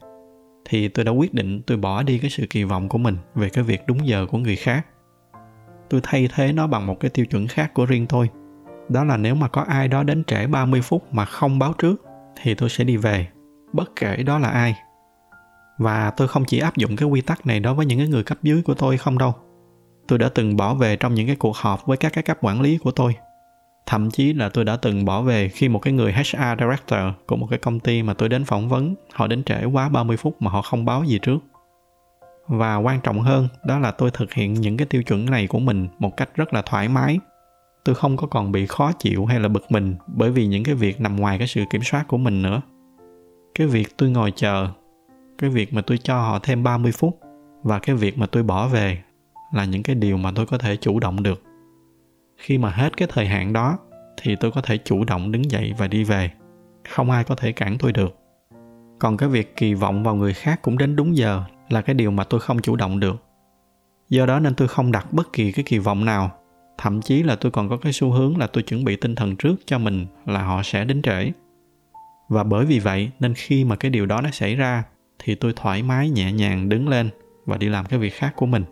Thì 0.65 0.89
tôi 0.89 1.05
đã 1.05 1.13
quyết 1.13 1.35
định 1.35 1.63
tôi 1.67 1.77
bỏ 1.77 2.03
đi 2.03 2.19
cái 2.19 2.31
sự 2.31 2.47
kỳ 2.51 2.65
vọng 2.65 2.89
của 2.89 2.99
mình 2.99 3.17
về 3.35 3.49
cái 3.49 3.65
việc 3.65 3.81
đúng 3.87 4.07
giờ 4.07 4.27
của 4.27 4.39
người 4.39 4.57
khác. 4.57 4.87
Tôi 5.91 6.01
thay 6.05 6.29
thế 6.35 6.53
nó 6.53 6.67
bằng 6.67 6.87
một 6.87 7.01
cái 7.01 7.11
tiêu 7.11 7.27
chuẩn 7.27 7.47
khác 7.47 7.75
của 7.75 7.87
riêng 7.87 8.07
tôi. 8.07 8.29
Đó 8.89 9.05
là 9.05 9.17
nếu 9.17 9.35
mà 9.35 9.49
có 9.49 9.63
ai 9.63 9.89
đó 9.89 10.03
đến 10.03 10.25
trễ 10.25 10.47
30 10.47 10.83
phút 10.83 11.15
mà 11.15 11.25
không 11.25 11.59
báo 11.59 11.73
trước 11.73 12.03
thì 12.43 12.55
tôi 12.55 12.69
sẽ 12.69 12.85
đi 12.85 12.97
về, 12.97 13.29
bất 13.73 13.97
kể 13.97 14.23
đó 14.23 14.39
là 14.39 14.49
ai 14.49 14.75
và 15.81 16.11
tôi 16.11 16.29
không 16.29 16.45
chỉ 16.45 16.59
áp 16.59 16.77
dụng 16.77 16.97
cái 16.97 17.09
quy 17.09 17.21
tắc 17.21 17.47
này 17.47 17.61
đối 17.61 17.75
với 17.75 17.87
những 17.87 17.99
cái 17.99 18.09
người 18.09 18.23
cấp 18.23 18.39
dưới 18.43 18.63
của 18.63 18.75
tôi 18.75 18.99
không 18.99 19.19
đâu. 19.19 19.35
Tôi 20.09 20.19
đã 20.19 20.29
từng 20.35 20.57
bỏ 20.57 20.75
về 20.75 20.97
trong 20.97 21.15
những 21.15 21.27
cái 21.27 21.37
cuộc 21.37 21.57
họp 21.57 21.87
với 21.87 21.97
các 21.97 22.13
cái 22.13 22.25
cấp 22.25 22.39
quản 22.41 22.61
lý 22.61 22.79
của 22.79 22.91
tôi. 22.91 23.17
Thậm 23.87 24.11
chí 24.11 24.33
là 24.33 24.49
tôi 24.49 24.65
đã 24.65 24.77
từng 24.77 25.05
bỏ 25.05 25.23
về 25.23 25.49
khi 25.49 25.69
một 25.69 25.79
cái 25.79 25.93
người 25.93 26.13
HR 26.13 26.59
director 26.59 27.01
của 27.27 27.37
một 27.37 27.47
cái 27.51 27.59
công 27.59 27.81
ty 27.81 28.03
mà 28.03 28.15
tôi 28.15 28.29
đến 28.29 28.45
phỏng 28.45 28.69
vấn, 28.69 28.95
họ 29.13 29.27
đến 29.27 29.45
trễ 29.45 29.65
quá 29.65 29.89
30 29.89 30.17
phút 30.17 30.43
mà 30.43 30.51
họ 30.51 30.63
không 30.63 30.85
báo 30.85 31.05
gì 31.05 31.19
trước. 31.19 31.39
Và 32.47 32.77
quan 32.77 33.01
trọng 33.01 33.21
hơn, 33.21 33.49
đó 33.65 33.79
là 33.79 33.91
tôi 33.91 34.11
thực 34.11 34.33
hiện 34.33 34.55
những 34.55 34.77
cái 34.77 34.87
tiêu 34.87 35.03
chuẩn 35.03 35.27
này 35.27 35.47
của 35.47 35.59
mình 35.59 35.89
một 35.99 36.17
cách 36.17 36.31
rất 36.35 36.55
là 36.55 36.63
thoải 36.63 36.89
mái. 36.89 37.19
Tôi 37.85 37.95
không 37.95 38.17
có 38.17 38.27
còn 38.27 38.53
bị 38.53 38.67
khó 38.67 38.93
chịu 38.93 39.27
hay 39.27 39.41
là 39.41 39.49
bực 39.49 39.65
mình 39.71 39.95
bởi 40.07 40.31
vì 40.31 40.47
những 40.47 40.65
cái 40.65 40.75
việc 40.75 41.01
nằm 41.01 41.17
ngoài 41.17 41.39
cái 41.39 41.47
sự 41.47 41.65
kiểm 41.71 41.83
soát 41.83 42.05
của 42.09 42.19
mình 42.19 42.43
nữa. 42.43 42.61
Cái 43.55 43.67
việc 43.67 43.97
tôi 43.97 44.11
ngồi 44.11 44.33
chờ 44.37 44.69
cái 45.41 45.51
việc 45.51 45.75
mà 45.75 45.83
tôi 45.83 45.99
cho 45.99 46.21
họ 46.21 46.39
thêm 46.39 46.63
30 46.63 46.93
phút 46.93 47.21
và 47.63 47.79
cái 47.79 47.97
việc 47.97 48.19
mà 48.19 48.27
tôi 48.27 48.43
bỏ 48.43 48.69
về 48.69 49.03
là 49.53 49.65
những 49.65 49.83
cái 49.83 49.97
điều 49.97 50.17
mà 50.17 50.33
tôi 50.35 50.47
có 50.47 50.59
thể 50.59 50.77
chủ 50.77 51.01
động 51.01 51.23
được. 51.23 51.43
Khi 52.37 52.59
mà 52.59 52.71
hết 52.71 52.97
cái 52.97 53.09
thời 53.13 53.27
hạn 53.27 53.53
đó 53.53 53.79
thì 54.23 54.37
tôi 54.37 54.51
có 54.51 54.61
thể 54.61 54.79
chủ 54.79 55.05
động 55.05 55.33
đứng 55.33 55.51
dậy 55.51 55.75
và 55.79 55.89
đi 55.89 56.05
về. 56.05 56.31
Không 56.89 57.11
ai 57.11 57.25
có 57.25 57.35
thể 57.35 57.53
cản 57.53 57.79
tôi 57.79 57.93
được. 57.93 58.19
Còn 58.99 59.17
cái 59.17 59.29
việc 59.29 59.57
kỳ 59.57 59.75
vọng 59.75 60.03
vào 60.03 60.15
người 60.15 60.35
khác 60.35 60.63
cũng 60.63 60.79
đến 60.79 60.97
đúng 60.97 61.17
giờ 61.17 61.45
là 61.69 61.83
cái 61.83 61.95
điều 61.95 62.11
mà 62.11 62.25
tôi 62.25 62.41
không 62.41 62.63
chủ 62.63 62.77
động 62.77 63.01
được. 63.01 63.25
Do 64.09 64.27
đó 64.27 64.41
nên 64.41 64.55
tôi 64.55 64.69
không 64.69 64.93
đặt 64.93 65.13
bất 65.13 65.33
kỳ 65.33 65.53
cái 65.53 65.65
kỳ 65.69 65.79
vọng 65.79 66.05
nào. 66.05 66.31
Thậm 66.79 67.03
chí 67.03 67.23
là 67.23 67.37
tôi 67.37 67.53
còn 67.53 67.69
có 67.69 67.77
cái 67.77 67.93
xu 67.93 68.11
hướng 68.11 68.37
là 68.37 68.47
tôi 68.47 68.63
chuẩn 68.63 68.85
bị 68.85 68.97
tinh 68.97 69.15
thần 69.15 69.37
trước 69.37 69.55
cho 69.67 69.79
mình 69.79 70.07
là 70.27 70.43
họ 70.43 70.63
sẽ 70.63 70.85
đến 70.85 71.03
trễ. 71.03 71.33
Và 72.29 72.45
bởi 72.45 72.67
vì 72.67 72.79
vậy 72.79 73.11
nên 73.21 73.35
khi 73.35 73.65
mà 73.65 73.77
cái 73.77 73.91
điều 73.91 74.07
đó 74.07 74.21
nó 74.21 74.31
xảy 74.31 74.55
ra 74.55 74.85
thì 75.25 75.35
tôi 75.35 75.53
thoải 75.57 75.83
mái 75.83 76.11
nhẹ 76.11 76.33
nhàng 76.33 76.69
đứng 76.69 76.89
lên 76.89 77.11
và 77.47 77.57
đi 77.57 77.69
làm 77.69 77.87
cái 77.87 77.99
việc 77.99 78.15
khác 78.15 78.33
của 78.37 78.47
mình. 78.47 78.65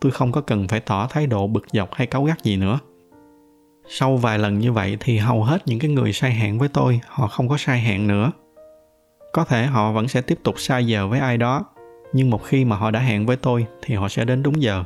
Tôi 0.00 0.12
không 0.12 0.32
có 0.32 0.40
cần 0.40 0.68
phải 0.68 0.80
tỏ 0.80 1.06
thái 1.10 1.26
độ 1.26 1.46
bực 1.46 1.66
dọc 1.72 1.94
hay 1.94 2.06
cáu 2.06 2.24
gắt 2.24 2.42
gì 2.42 2.56
nữa. 2.56 2.78
Sau 3.88 4.16
vài 4.16 4.38
lần 4.38 4.58
như 4.58 4.72
vậy 4.72 4.96
thì 5.00 5.18
hầu 5.18 5.44
hết 5.44 5.62
những 5.66 5.78
cái 5.78 5.90
người 5.90 6.12
sai 6.12 6.30
hẹn 6.30 6.58
với 6.58 6.68
tôi, 6.68 7.00
họ 7.06 7.26
không 7.26 7.48
có 7.48 7.56
sai 7.56 7.80
hẹn 7.80 8.06
nữa. 8.06 8.32
Có 9.32 9.44
thể 9.44 9.66
họ 9.66 9.92
vẫn 9.92 10.08
sẽ 10.08 10.20
tiếp 10.20 10.38
tục 10.42 10.54
sai 10.58 10.86
giờ 10.86 11.08
với 11.08 11.20
ai 11.20 11.36
đó, 11.36 11.64
nhưng 12.12 12.30
một 12.30 12.44
khi 12.44 12.64
mà 12.64 12.76
họ 12.76 12.90
đã 12.90 13.00
hẹn 13.00 13.26
với 13.26 13.36
tôi 13.36 13.66
thì 13.82 13.94
họ 13.94 14.08
sẽ 14.08 14.24
đến 14.24 14.42
đúng 14.42 14.62
giờ. 14.62 14.84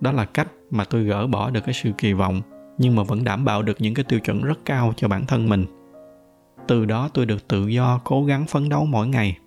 Đó 0.00 0.12
là 0.12 0.24
cách 0.24 0.48
mà 0.70 0.84
tôi 0.84 1.04
gỡ 1.04 1.26
bỏ 1.26 1.50
được 1.50 1.60
cái 1.64 1.74
sự 1.74 1.90
kỳ 1.98 2.12
vọng, 2.12 2.40
nhưng 2.78 2.96
mà 2.96 3.02
vẫn 3.02 3.24
đảm 3.24 3.44
bảo 3.44 3.62
được 3.62 3.76
những 3.80 3.94
cái 3.94 4.04
tiêu 4.08 4.20
chuẩn 4.20 4.42
rất 4.42 4.58
cao 4.64 4.92
cho 4.96 5.08
bản 5.08 5.26
thân 5.26 5.48
mình. 5.48 5.64
Từ 6.68 6.84
đó 6.84 7.08
tôi 7.14 7.26
được 7.26 7.48
tự 7.48 7.66
do 7.66 8.00
cố 8.04 8.24
gắng 8.24 8.46
phấn 8.46 8.68
đấu 8.68 8.84
mỗi 8.84 9.08
ngày 9.08 9.38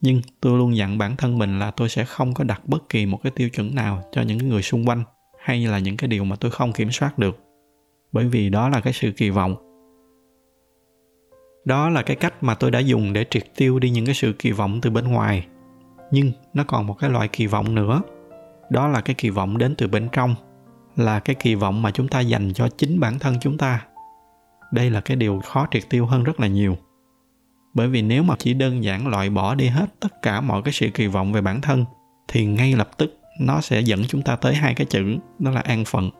nhưng 0.00 0.20
tôi 0.40 0.58
luôn 0.58 0.76
dặn 0.76 0.98
bản 0.98 1.16
thân 1.16 1.38
mình 1.38 1.58
là 1.58 1.70
tôi 1.70 1.88
sẽ 1.88 2.04
không 2.04 2.34
có 2.34 2.44
đặt 2.44 2.68
bất 2.68 2.88
kỳ 2.88 3.06
một 3.06 3.22
cái 3.22 3.32
tiêu 3.36 3.50
chuẩn 3.50 3.74
nào 3.74 4.02
cho 4.12 4.22
những 4.22 4.48
người 4.48 4.62
xung 4.62 4.88
quanh, 4.88 5.04
hay 5.38 5.66
là 5.66 5.78
những 5.78 5.96
cái 5.96 6.08
điều 6.08 6.24
mà 6.24 6.36
tôi 6.36 6.50
không 6.50 6.72
kiểm 6.72 6.90
soát 6.90 7.18
được. 7.18 7.38
Bởi 8.12 8.28
vì 8.28 8.50
đó 8.50 8.68
là 8.68 8.80
cái 8.80 8.92
sự 8.92 9.12
kỳ 9.16 9.30
vọng. 9.30 9.56
Đó 11.64 11.88
là 11.88 12.02
cái 12.02 12.16
cách 12.16 12.42
mà 12.42 12.54
tôi 12.54 12.70
đã 12.70 12.78
dùng 12.78 13.12
để 13.12 13.24
triệt 13.30 13.44
tiêu 13.56 13.78
đi 13.78 13.90
những 13.90 14.06
cái 14.06 14.14
sự 14.14 14.32
kỳ 14.32 14.52
vọng 14.52 14.80
từ 14.82 14.90
bên 14.90 15.08
ngoài. 15.08 15.46
Nhưng 16.10 16.32
nó 16.54 16.64
còn 16.66 16.86
một 16.86 16.94
cái 16.98 17.10
loại 17.10 17.28
kỳ 17.28 17.46
vọng 17.46 17.74
nữa. 17.74 18.02
Đó 18.70 18.88
là 18.88 19.00
cái 19.00 19.14
kỳ 19.14 19.30
vọng 19.30 19.58
đến 19.58 19.74
từ 19.78 19.88
bên 19.88 20.08
trong, 20.12 20.34
là 20.96 21.20
cái 21.20 21.36
kỳ 21.38 21.54
vọng 21.54 21.82
mà 21.82 21.90
chúng 21.90 22.08
ta 22.08 22.20
dành 22.20 22.52
cho 22.52 22.68
chính 22.68 23.00
bản 23.00 23.18
thân 23.18 23.36
chúng 23.40 23.58
ta. 23.58 23.86
Đây 24.72 24.90
là 24.90 25.00
cái 25.00 25.16
điều 25.16 25.40
khó 25.44 25.66
triệt 25.70 25.82
tiêu 25.90 26.06
hơn 26.06 26.24
rất 26.24 26.40
là 26.40 26.46
nhiều 26.46 26.76
bởi 27.76 27.88
vì 27.88 28.02
nếu 28.02 28.22
mà 28.22 28.34
chỉ 28.38 28.54
đơn 28.54 28.84
giản 28.84 29.06
loại 29.06 29.30
bỏ 29.30 29.54
đi 29.54 29.66
hết 29.66 29.86
tất 30.00 30.22
cả 30.22 30.40
mọi 30.40 30.62
cái 30.62 30.72
sự 30.72 30.88
kỳ 30.94 31.06
vọng 31.06 31.32
về 31.32 31.40
bản 31.40 31.60
thân, 31.60 31.84
thì 32.28 32.46
ngay 32.46 32.72
lập 32.72 32.88
tức 32.96 33.18
nó 33.40 33.60
sẽ 33.60 33.80
dẫn 33.80 34.04
chúng 34.08 34.22
ta 34.22 34.36
tới 34.36 34.54
hai 34.54 34.74
cái 34.74 34.86
chữ, 34.90 35.16
đó 35.38 35.50
là 35.50 35.60
an 35.60 35.84
phận. 35.84 36.10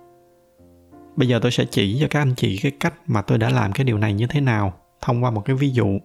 Bây 1.16 1.28
giờ 1.28 1.38
tôi 1.42 1.50
sẽ 1.50 1.64
chỉ 1.70 1.98
cho 2.00 2.06
các 2.10 2.20
anh 2.20 2.34
chị 2.34 2.58
cái 2.62 2.72
cách 2.80 2.94
mà 3.06 3.22
tôi 3.22 3.38
đã 3.38 3.50
làm 3.50 3.72
cái 3.72 3.84
điều 3.84 3.98
này 3.98 4.14
như 4.14 4.26
thế 4.26 4.40
nào, 4.40 4.72
thông 5.00 5.24
qua 5.24 5.30
một 5.30 5.40
cái 5.44 5.56
ví 5.56 5.70
dụ. 5.70 5.98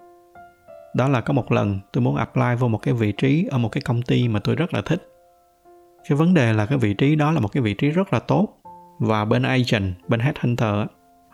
Đó 0.96 1.08
là 1.08 1.22
có 1.22 1.34
một 1.34 1.51
lần 1.51 1.79
tôi 1.93 2.01
muốn 2.01 2.15
apply 2.15 2.55
vô 2.60 2.67
một 2.67 2.77
cái 2.77 2.93
vị 2.93 3.12
trí 3.12 3.48
ở 3.51 3.58
một 3.58 3.70
cái 3.70 3.81
công 3.81 4.01
ty 4.01 4.27
mà 4.27 4.39
tôi 4.39 4.55
rất 4.55 4.74
là 4.74 4.81
thích. 4.81 5.08
Cái 6.10 6.17
vấn 6.17 6.34
đề 6.34 6.53
là 6.53 6.65
cái 6.65 6.77
vị 6.77 6.93
trí 6.93 7.15
đó 7.15 7.31
là 7.31 7.39
một 7.39 7.48
cái 7.48 7.63
vị 7.63 7.74
trí 7.74 7.89
rất 7.89 8.13
là 8.13 8.20
tốt, 8.20 8.58
và 9.00 9.25
bên 9.25 9.43
agent, 9.43 9.93
bên 10.08 10.20
headhunter 10.20 10.75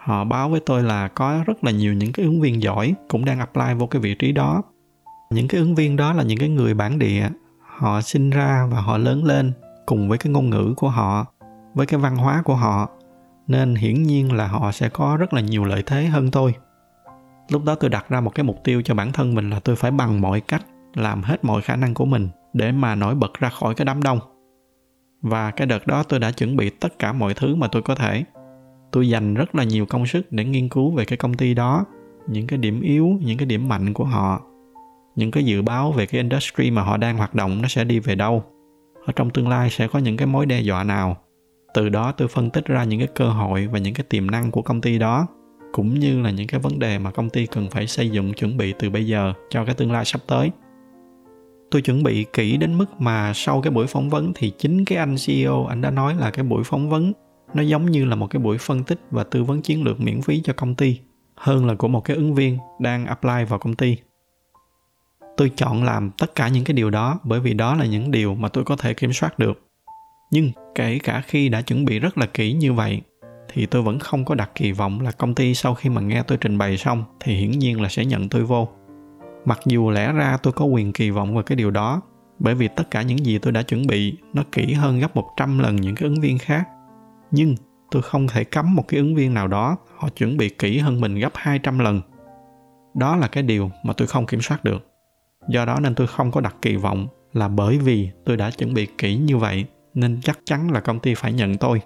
họ 0.08 0.24
báo 0.24 0.50
với 0.50 0.60
tôi 0.60 0.84
là 0.84 1.08
có 1.08 1.44
rất 1.46 1.64
là 1.64 1.72
nhiều 1.72 1.94
những 1.94 2.12
cái 2.12 2.26
ứng 2.26 2.42
viên 2.42 2.62
giỏi 2.62 2.94
cũng 3.08 3.26
đang 3.26 3.40
apply 3.40 3.74
vô 3.78 3.88
cái 3.88 4.02
vị 4.02 4.16
trí 4.16 4.32
đó. 4.32 4.62
Những 5.30 5.48
cái 5.48 5.62
ứng 5.62 5.76
viên 5.76 5.96
đó 5.96 6.14
là 6.14 6.24
những 6.24 6.38
cái 6.38 6.50
người 6.50 6.74
bản 6.74 7.00
địa. 7.00 7.30
Họ 7.78 8.02
sinh 8.02 8.30
ra 8.30 8.68
và 8.72 8.82
họ 8.82 8.98
lớn 8.98 9.24
lên 9.24 9.54
cùng 9.86 10.10
với 10.10 10.18
cái 10.18 10.34
ngôn 10.34 10.50
ngữ 10.50 10.74
của 10.78 10.90
họ, 10.90 11.26
với 11.74 11.86
cái 11.86 12.00
văn 12.00 12.16
hóa 12.16 12.42
của 12.46 12.56
họ. 12.56 12.90
Nên 13.48 13.76
hiển 13.76 14.04
nhiên 14.04 14.34
là 14.34 14.48
họ 14.48 14.72
sẽ 14.72 14.90
có 14.90 15.18
rất 15.18 15.34
là 15.34 15.42
nhiều 15.42 15.64
lợi 15.64 15.84
thế 15.86 16.06
hơn 16.06 16.32
tôi. 16.32 16.54
Lúc 17.50 17.64
đó 17.64 17.76
tôi 17.76 17.90
đặt 17.90 18.10
ra 18.10 18.22
một 18.22 18.36
cái 18.36 18.44
mục 18.44 18.64
tiêu 18.64 18.82
cho 18.86 18.96
bản 18.96 19.12
thân 19.12 19.36
mình 19.36 19.50
là 19.50 19.60
tôi 19.60 19.76
phải 19.76 19.92
bằng 19.92 20.22
mọi 20.22 20.42
cách 20.42 20.66
làm 20.94 21.24
hết 21.24 21.46
mọi 21.46 21.62
khả 21.62 21.76
năng 21.76 21.94
của 21.94 22.06
mình 22.06 22.30
để 22.54 22.72
mà 22.72 22.96
nổi 22.96 23.16
bật 23.16 23.34
ra 23.40 23.50
khỏi 23.50 23.76
cái 23.76 23.86
đám 23.86 24.04
đông. 24.04 24.20
Và 25.22 25.52
cái 25.52 25.68
đợt 25.68 25.88
đó 25.88 26.04
tôi 26.04 26.20
đã 26.20 26.32
chuẩn 26.32 26.56
bị 26.56 26.70
tất 26.70 27.00
cả 27.00 27.14
mọi 27.14 27.34
thứ 27.34 27.56
mà 27.56 27.68
tôi 27.68 27.82
có 27.82 27.96
thể 27.96 28.24
tôi 28.92 29.10
dành 29.10 29.34
rất 29.34 29.56
là 29.56 29.64
nhiều 29.64 29.86
công 29.86 30.06
sức 30.06 30.32
để 30.32 30.46
nghiên 30.46 30.70
cứu 30.70 30.92
về 30.92 31.06
cái 31.06 31.18
công 31.18 31.34
ty 31.34 31.54
đó, 31.54 31.86
những 32.28 32.48
cái 32.48 32.60
điểm 32.60 32.82
yếu, 32.82 33.18
những 33.22 33.38
cái 33.38 33.46
điểm 33.46 33.68
mạnh 33.68 33.94
của 33.94 34.04
họ, 34.04 34.42
những 35.16 35.32
cái 35.32 35.44
dự 35.44 35.62
báo 35.62 35.92
về 35.92 36.06
cái 36.06 36.22
industry 36.22 36.72
mà 36.72 36.82
họ 36.82 36.98
đang 36.98 37.18
hoạt 37.18 37.36
động 37.36 37.62
nó 37.62 37.68
sẽ 37.68 37.84
đi 37.84 38.00
về 38.00 38.16
đâu. 38.16 38.44
Ở 39.06 39.14
trong 39.16 39.30
tương 39.30 39.48
lai 39.48 39.70
sẽ 39.70 39.88
có 39.88 40.00
những 40.00 40.18
cái 40.18 40.28
mối 40.28 40.46
đe 40.46 40.62
dọa 40.62 40.84
nào? 40.84 41.18
Từ 41.74 41.90
đó 41.90 42.12
tôi 42.12 42.28
phân 42.28 42.50
tích 42.50 42.66
ra 42.66 42.84
những 42.84 43.00
cái 43.00 43.10
cơ 43.16 43.30
hội 43.30 43.68
và 43.68 43.80
những 43.80 43.94
cái 43.94 44.06
tiềm 44.10 44.32
năng 44.32 44.52
của 44.52 44.62
công 44.62 44.82
ty 44.82 45.00
đó, 45.00 45.28
cũng 45.72 46.00
như 46.00 46.22
là 46.22 46.32
những 46.32 46.48
cái 46.48 46.60
vấn 46.60 46.80
đề 46.80 47.00
mà 47.00 47.12
công 47.12 47.30
ty 47.30 47.46
cần 47.46 47.70
phải 47.70 47.88
xây 47.88 48.10
dựng 48.10 48.34
chuẩn 48.34 48.58
bị 48.58 48.74
từ 48.80 48.90
bây 48.90 49.08
giờ 49.08 49.34
cho 49.50 49.66
cái 49.66 49.76
tương 49.76 49.92
lai 49.92 50.06
sắp 50.06 50.22
tới. 50.28 50.52
Tôi 51.72 51.82
chuẩn 51.82 52.04
bị 52.04 52.26
kỹ 52.34 52.58
đến 52.58 52.78
mức 52.78 53.02
mà 53.02 53.32
sau 53.36 53.62
cái 53.62 53.72
buổi 53.72 53.88
phỏng 53.88 54.10
vấn 54.10 54.32
thì 54.36 54.52
chính 54.58 54.86
cái 54.86 54.98
anh 54.98 55.16
CEO 55.26 55.66
anh 55.66 55.82
đã 55.82 55.92
nói 55.92 56.16
là 56.16 56.32
cái 56.32 56.44
buổi 56.44 56.64
phỏng 56.64 56.90
vấn 56.90 57.14
nó 57.54 57.62
giống 57.62 57.92
như 57.92 58.06
là 58.06 58.16
một 58.16 58.28
cái 58.28 58.40
buổi 58.40 58.58
phân 58.58 58.84
tích 58.84 59.00
và 59.12 59.24
tư 59.24 59.44
vấn 59.44 59.62
chiến 59.62 59.84
lược 59.84 60.00
miễn 60.00 60.22
phí 60.22 60.42
cho 60.42 60.54
công 60.54 60.76
ty, 60.76 61.00
hơn 61.36 61.66
là 61.66 61.76
của 61.76 61.88
một 61.88 62.02
cái 62.02 62.18
ứng 62.18 62.36
viên 62.36 62.58
đang 62.80 63.06
apply 63.06 63.44
vào 63.50 63.60
công 63.60 63.76
ty. 63.76 63.98
Tôi 65.38 65.52
chọn 65.56 65.84
làm 65.84 66.12
tất 66.18 66.36
cả 66.36 66.48
những 66.48 66.64
cái 66.64 66.74
điều 66.74 66.90
đó 66.90 67.20
bởi 67.24 67.40
vì 67.40 67.54
đó 67.54 67.76
là 67.76 67.86
những 67.86 68.12
điều 68.12 68.36
mà 68.36 68.50
tôi 68.50 68.64
có 68.64 68.76
thể 68.76 68.94
kiểm 68.94 69.14
soát 69.14 69.40
được. 69.40 69.62
Nhưng 70.32 70.52
kể 70.76 71.00
cả 71.04 71.22
khi 71.28 71.50
đã 71.50 71.62
chuẩn 71.62 71.86
bị 71.86 72.00
rất 72.00 72.18
là 72.18 72.26
kỹ 72.26 72.54
như 72.54 72.74
vậy, 72.74 73.02
thì 73.54 73.66
tôi 73.66 73.82
vẫn 73.82 74.00
không 74.00 74.26
có 74.26 74.36
đặt 74.36 74.52
kỳ 74.56 74.72
vọng 74.72 75.02
là 75.02 75.12
công 75.12 75.36
ty 75.36 75.54
sau 75.54 75.76
khi 75.76 75.90
mà 75.90 76.02
nghe 76.02 76.24
tôi 76.24 76.38
trình 76.42 76.58
bày 76.58 76.78
xong 76.78 77.04
thì 77.20 77.36
hiển 77.36 77.52
nhiên 77.52 77.82
là 77.82 77.90
sẽ 77.90 78.06
nhận 78.06 78.30
tôi 78.30 78.44
vô. 78.44 78.68
Mặc 79.46 79.60
dù 79.66 79.90
lẽ 79.90 80.12
ra 80.12 80.38
tôi 80.44 80.54
có 80.54 80.66
quyền 80.66 80.94
kỳ 80.94 81.10
vọng 81.10 81.34
vào 81.34 81.44
cái 81.44 81.56
điều 81.56 81.72
đó, 81.72 82.02
bởi 82.40 82.56
vì 82.56 82.68
tất 82.68 82.92
cả 82.92 83.02
những 83.02 83.26
gì 83.26 83.38
tôi 83.38 83.54
đã 83.54 83.62
chuẩn 83.62 83.88
bị 83.88 84.18
nó 84.34 84.44
kỹ 84.52 84.74
hơn 84.74 85.00
gấp 85.00 85.16
100 85.16 85.60
lần 85.60 85.76
những 85.76 85.96
cái 85.96 86.10
ứng 86.10 86.22
viên 86.22 86.38
khác 86.38 86.68
nhưng 87.32 87.56
tôi 87.92 88.02
không 88.02 88.28
thể 88.28 88.44
cấm 88.44 88.76
một 88.76 88.88
cái 88.88 89.00
ứng 89.00 89.16
viên 89.16 89.34
nào 89.34 89.48
đó 89.48 89.78
họ 89.98 90.10
chuẩn 90.10 90.38
bị 90.38 90.50
kỹ 90.50 90.78
hơn 90.78 91.02
mình 91.02 91.16
gấp 91.16 91.32
200 91.36 91.80
lần. 91.80 92.02
Đó 92.96 93.16
là 93.16 93.28
cái 93.28 93.44
điều 93.44 93.72
mà 93.84 93.94
tôi 93.94 94.08
không 94.08 94.26
kiểm 94.26 94.42
soát 94.42 94.64
được. 94.64 94.88
Do 95.50 95.66
đó 95.66 95.80
nên 95.80 95.96
tôi 95.96 96.08
không 96.08 96.32
có 96.32 96.42
đặt 96.42 96.56
kỳ 96.62 96.76
vọng 96.76 97.08
là 97.34 97.48
bởi 97.48 97.78
vì 97.78 98.10
tôi 98.26 98.38
đã 98.38 98.52
chuẩn 98.52 98.74
bị 98.74 98.88
kỹ 98.98 99.16
như 99.16 99.38
vậy 99.38 99.66
nên 99.94 100.20
chắc 100.24 100.40
chắn 100.46 100.72
là 100.72 100.80
công 100.80 101.00
ty 101.00 101.14
phải 101.14 101.34
nhận 101.34 101.58
tôi. 101.58 101.82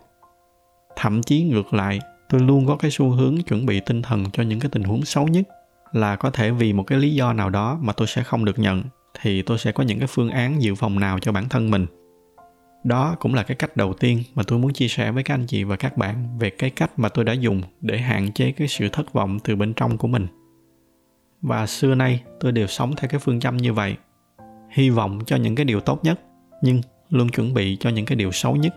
Thậm 0.95 1.23
chí 1.23 1.43
ngược 1.43 1.73
lại, 1.73 1.99
tôi 2.29 2.41
luôn 2.41 2.65
có 2.65 2.75
cái 2.75 2.91
xu 2.91 3.09
hướng 3.09 3.41
chuẩn 3.41 3.65
bị 3.65 3.79
tinh 3.79 4.01
thần 4.01 4.25
cho 4.33 4.43
những 4.43 4.59
cái 4.59 4.69
tình 4.71 4.83
huống 4.83 5.05
xấu 5.05 5.27
nhất 5.27 5.47
là 5.91 6.15
có 6.15 6.31
thể 6.31 6.51
vì 6.51 6.73
một 6.73 6.83
cái 6.83 6.99
lý 6.99 7.15
do 7.15 7.33
nào 7.33 7.49
đó 7.49 7.79
mà 7.81 7.93
tôi 7.93 8.07
sẽ 8.07 8.23
không 8.23 8.45
được 8.45 8.59
nhận 8.59 8.83
thì 9.21 9.41
tôi 9.41 9.57
sẽ 9.57 9.71
có 9.71 9.83
những 9.83 9.99
cái 9.99 10.07
phương 10.07 10.29
án 10.29 10.61
dự 10.61 10.75
phòng 10.75 10.99
nào 10.99 11.19
cho 11.19 11.31
bản 11.31 11.49
thân 11.49 11.71
mình 11.71 11.85
đó 12.83 13.15
cũng 13.19 13.33
là 13.33 13.43
cái 13.43 13.55
cách 13.55 13.77
đầu 13.77 13.93
tiên 13.93 14.23
mà 14.35 14.43
tôi 14.47 14.59
muốn 14.59 14.73
chia 14.73 14.87
sẻ 14.87 15.11
với 15.11 15.23
các 15.23 15.33
anh 15.33 15.45
chị 15.47 15.63
và 15.63 15.75
các 15.75 15.97
bạn 15.97 16.37
về 16.39 16.49
cái 16.49 16.69
cách 16.69 16.99
mà 16.99 17.09
tôi 17.09 17.25
đã 17.25 17.33
dùng 17.33 17.61
để 17.81 17.97
hạn 17.97 18.31
chế 18.31 18.51
cái 18.51 18.67
sự 18.67 18.89
thất 18.89 19.13
vọng 19.13 19.39
từ 19.43 19.55
bên 19.55 19.73
trong 19.73 19.97
của 19.97 20.07
mình. 20.07 20.27
Và 21.41 21.67
xưa 21.67 21.95
nay 21.95 22.23
tôi 22.39 22.51
đều 22.51 22.67
sống 22.67 22.93
theo 22.97 23.09
cái 23.09 23.19
phương 23.19 23.39
châm 23.39 23.57
như 23.57 23.73
vậy. 23.73 23.95
Hy 24.69 24.89
vọng 24.89 25.19
cho 25.25 25.35
những 25.35 25.55
cái 25.55 25.65
điều 25.65 25.79
tốt 25.79 26.03
nhất, 26.03 26.19
nhưng 26.61 26.81
luôn 27.09 27.29
chuẩn 27.29 27.53
bị 27.53 27.77
cho 27.79 27.89
những 27.89 28.05
cái 28.05 28.15
điều 28.15 28.31
xấu 28.31 28.55
nhất. 28.55 28.75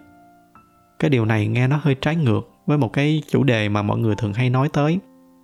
Cái 0.99 1.11
điều 1.11 1.25
này 1.25 1.47
nghe 1.47 1.69
nó 1.69 1.81
hơi 1.83 1.95
trái 2.01 2.17
ngược 2.17 2.51
với 2.67 2.79
một 2.79 2.93
cái 2.93 3.23
chủ 3.29 3.45
đề 3.45 3.69
mà 3.69 3.83
mọi 3.83 3.99
người 3.99 4.15
thường 4.19 4.33
hay 4.33 4.51
nói 4.51 4.69
tới, 4.73 4.99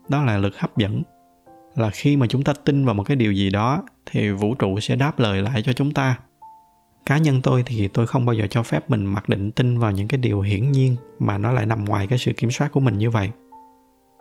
đó 0.08 0.22
là 0.22 0.38
lực 0.38 0.58
hấp 0.58 0.76
dẫn. 0.76 1.02
Là 1.76 1.90
khi 1.90 2.16
mà 2.16 2.26
chúng 2.26 2.44
ta 2.44 2.52
tin 2.64 2.84
vào 2.84 2.94
một 2.94 3.04
cái 3.04 3.16
điều 3.16 3.32
gì 3.32 3.50
đó 3.50 3.82
thì 4.06 4.30
vũ 4.30 4.54
trụ 4.54 4.80
sẽ 4.80 4.96
đáp 4.96 5.18
lời 5.18 5.42
lại 5.42 5.62
cho 5.62 5.72
chúng 5.72 5.90
ta 5.92 6.18
cá 7.06 7.18
nhân 7.18 7.42
tôi 7.42 7.62
thì 7.66 7.88
tôi 7.88 8.06
không 8.06 8.26
bao 8.26 8.34
giờ 8.34 8.46
cho 8.50 8.62
phép 8.62 8.90
mình 8.90 9.04
mặc 9.04 9.28
định 9.28 9.50
tin 9.50 9.78
vào 9.78 9.90
những 9.90 10.08
cái 10.08 10.18
điều 10.18 10.40
hiển 10.40 10.72
nhiên 10.72 10.96
mà 11.18 11.38
nó 11.38 11.52
lại 11.52 11.66
nằm 11.66 11.84
ngoài 11.84 12.06
cái 12.06 12.18
sự 12.18 12.32
kiểm 12.32 12.50
soát 12.50 12.72
của 12.72 12.80
mình 12.80 12.98
như 12.98 13.10
vậy. 13.10 13.30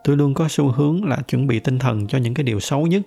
Tôi 0.03 0.17
luôn 0.17 0.33
có 0.33 0.47
xu 0.49 0.71
hướng 0.71 1.05
là 1.05 1.17
chuẩn 1.27 1.47
bị 1.47 1.59
tinh 1.59 1.79
thần 1.79 2.07
cho 2.07 2.17
những 2.17 2.33
cái 2.33 2.43
điều 2.43 2.59
xấu 2.59 2.87
nhất, 2.87 3.01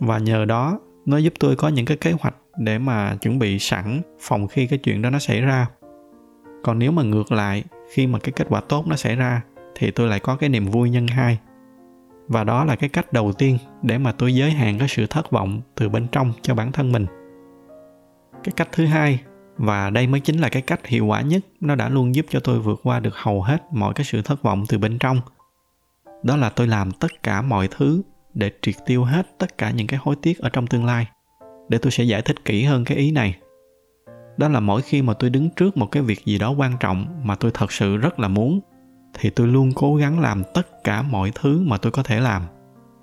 và 0.00 0.18
nhờ 0.18 0.44
đó 0.44 0.80
nó 1.06 1.16
giúp 1.16 1.32
tôi 1.40 1.56
có 1.56 1.68
những 1.68 1.86
cái 1.86 1.96
kế 1.96 2.12
hoạch 2.20 2.34
để 2.58 2.78
mà 2.78 3.16
chuẩn 3.16 3.38
bị 3.38 3.58
sẵn 3.58 4.02
phòng 4.20 4.48
khi 4.48 4.66
cái 4.66 4.78
chuyện 4.78 5.02
đó 5.02 5.10
nó 5.10 5.18
xảy 5.18 5.40
ra. 5.40 5.66
Còn 6.62 6.78
nếu 6.78 6.92
mà 6.92 7.02
ngược 7.02 7.32
lại, 7.32 7.64
khi 7.92 8.06
mà 8.06 8.18
cái 8.18 8.32
kết 8.32 8.46
quả 8.50 8.60
tốt 8.60 8.86
nó 8.86 8.96
xảy 8.96 9.16
ra, 9.16 9.42
thì 9.74 9.90
tôi 9.90 10.08
lại 10.08 10.20
có 10.20 10.36
cái 10.36 10.48
niềm 10.48 10.66
vui 10.66 10.90
nhân 10.90 11.06
hai. 11.06 11.38
Và 12.28 12.44
đó 12.44 12.64
là 12.64 12.76
cái 12.76 12.88
cách 12.88 13.12
đầu 13.12 13.32
tiên 13.32 13.58
để 13.82 13.98
mà 13.98 14.12
tôi 14.12 14.34
giới 14.34 14.50
hạn 14.50 14.78
cái 14.78 14.88
sự 14.88 15.06
thất 15.06 15.30
vọng 15.30 15.60
từ 15.74 15.88
bên 15.88 16.06
trong 16.12 16.32
cho 16.42 16.54
bản 16.54 16.72
thân 16.72 16.92
mình 16.92 17.06
cái 18.44 18.52
cách 18.56 18.68
thứ 18.72 18.86
hai, 18.86 19.20
và 19.56 19.90
đây 19.90 20.06
mới 20.06 20.20
chính 20.20 20.38
là 20.38 20.48
cái 20.48 20.62
cách 20.62 20.86
hiệu 20.86 21.06
quả 21.06 21.20
nhất, 21.20 21.42
nó 21.60 21.74
đã 21.74 21.88
luôn 21.88 22.14
giúp 22.14 22.26
cho 22.28 22.40
tôi 22.40 22.58
vượt 22.58 22.80
qua 22.82 23.00
được 23.00 23.16
hầu 23.16 23.42
hết 23.42 23.62
mọi 23.72 23.94
cái 23.94 24.04
sự 24.04 24.22
thất 24.22 24.42
vọng 24.42 24.64
từ 24.68 24.78
bên 24.78 24.98
trong. 24.98 25.20
Đó 26.22 26.36
là 26.36 26.50
tôi 26.50 26.66
làm 26.66 26.90
tất 26.90 27.22
cả 27.22 27.42
mọi 27.42 27.68
thứ 27.70 28.02
để 28.34 28.50
triệt 28.62 28.74
tiêu 28.86 29.04
hết 29.04 29.38
tất 29.38 29.58
cả 29.58 29.70
những 29.70 29.86
cái 29.86 30.00
hối 30.02 30.16
tiếc 30.22 30.38
ở 30.38 30.48
trong 30.48 30.66
tương 30.66 30.84
lai, 30.84 31.06
để 31.68 31.78
tôi 31.78 31.90
sẽ 31.90 32.04
giải 32.04 32.22
thích 32.22 32.44
kỹ 32.44 32.64
hơn 32.64 32.84
cái 32.84 32.98
ý 32.98 33.10
này. 33.10 33.38
Đó 34.36 34.48
là 34.48 34.60
mỗi 34.60 34.82
khi 34.82 35.02
mà 35.02 35.14
tôi 35.14 35.30
đứng 35.30 35.50
trước 35.50 35.76
một 35.76 35.86
cái 35.86 36.02
việc 36.02 36.24
gì 36.24 36.38
đó 36.38 36.50
quan 36.50 36.76
trọng 36.80 37.06
mà 37.24 37.34
tôi 37.34 37.50
thật 37.54 37.72
sự 37.72 37.96
rất 37.96 38.20
là 38.20 38.28
muốn, 38.28 38.60
thì 39.14 39.30
tôi 39.30 39.46
luôn 39.46 39.72
cố 39.74 39.96
gắng 39.96 40.20
làm 40.20 40.42
tất 40.54 40.84
cả 40.84 41.02
mọi 41.02 41.32
thứ 41.34 41.64
mà 41.66 41.76
tôi 41.76 41.92
có 41.92 42.02
thể 42.02 42.20
làm. 42.20 42.42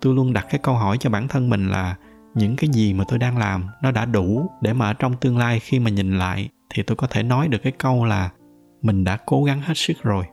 Tôi 0.02 0.15
luôn 0.15 0.34
đặt 0.34 0.45
cái 0.50 0.60
câu 0.63 0.76
hỏi 0.76 0.98
cho 0.98 1.10
bản 1.10 1.28
thân 1.28 1.50
mình 1.50 1.69
là 1.69 1.95
những 2.36 2.56
cái 2.56 2.69
gì 2.74 2.93
mà 2.93 3.04
tôi 3.08 3.19
đang 3.19 3.38
làm, 3.38 3.67
nó 3.82 3.91
đã 3.91 4.06
đủ 4.06 4.50
để 4.62 4.74
mà 4.74 4.86
ở 4.86 4.93
trong 4.93 5.17
tương 5.17 5.38
lai 5.38 5.60
khi 5.60 5.80
mà 5.80 5.89
nhìn 5.89 6.17
lại, 6.17 6.50
thì 6.69 6.84
tôi 6.84 6.95
có 6.95 7.08
thể 7.08 7.24
nói 7.24 7.48
được 7.48 7.58
cái 7.63 7.74
câu 7.78 8.06
là 8.06 8.30
mình 8.82 9.04
đã 9.04 9.17
cố 9.26 9.43
gắng 9.43 9.62
hết 9.62 9.74
sức 9.76 10.04
rồi. 10.04 10.26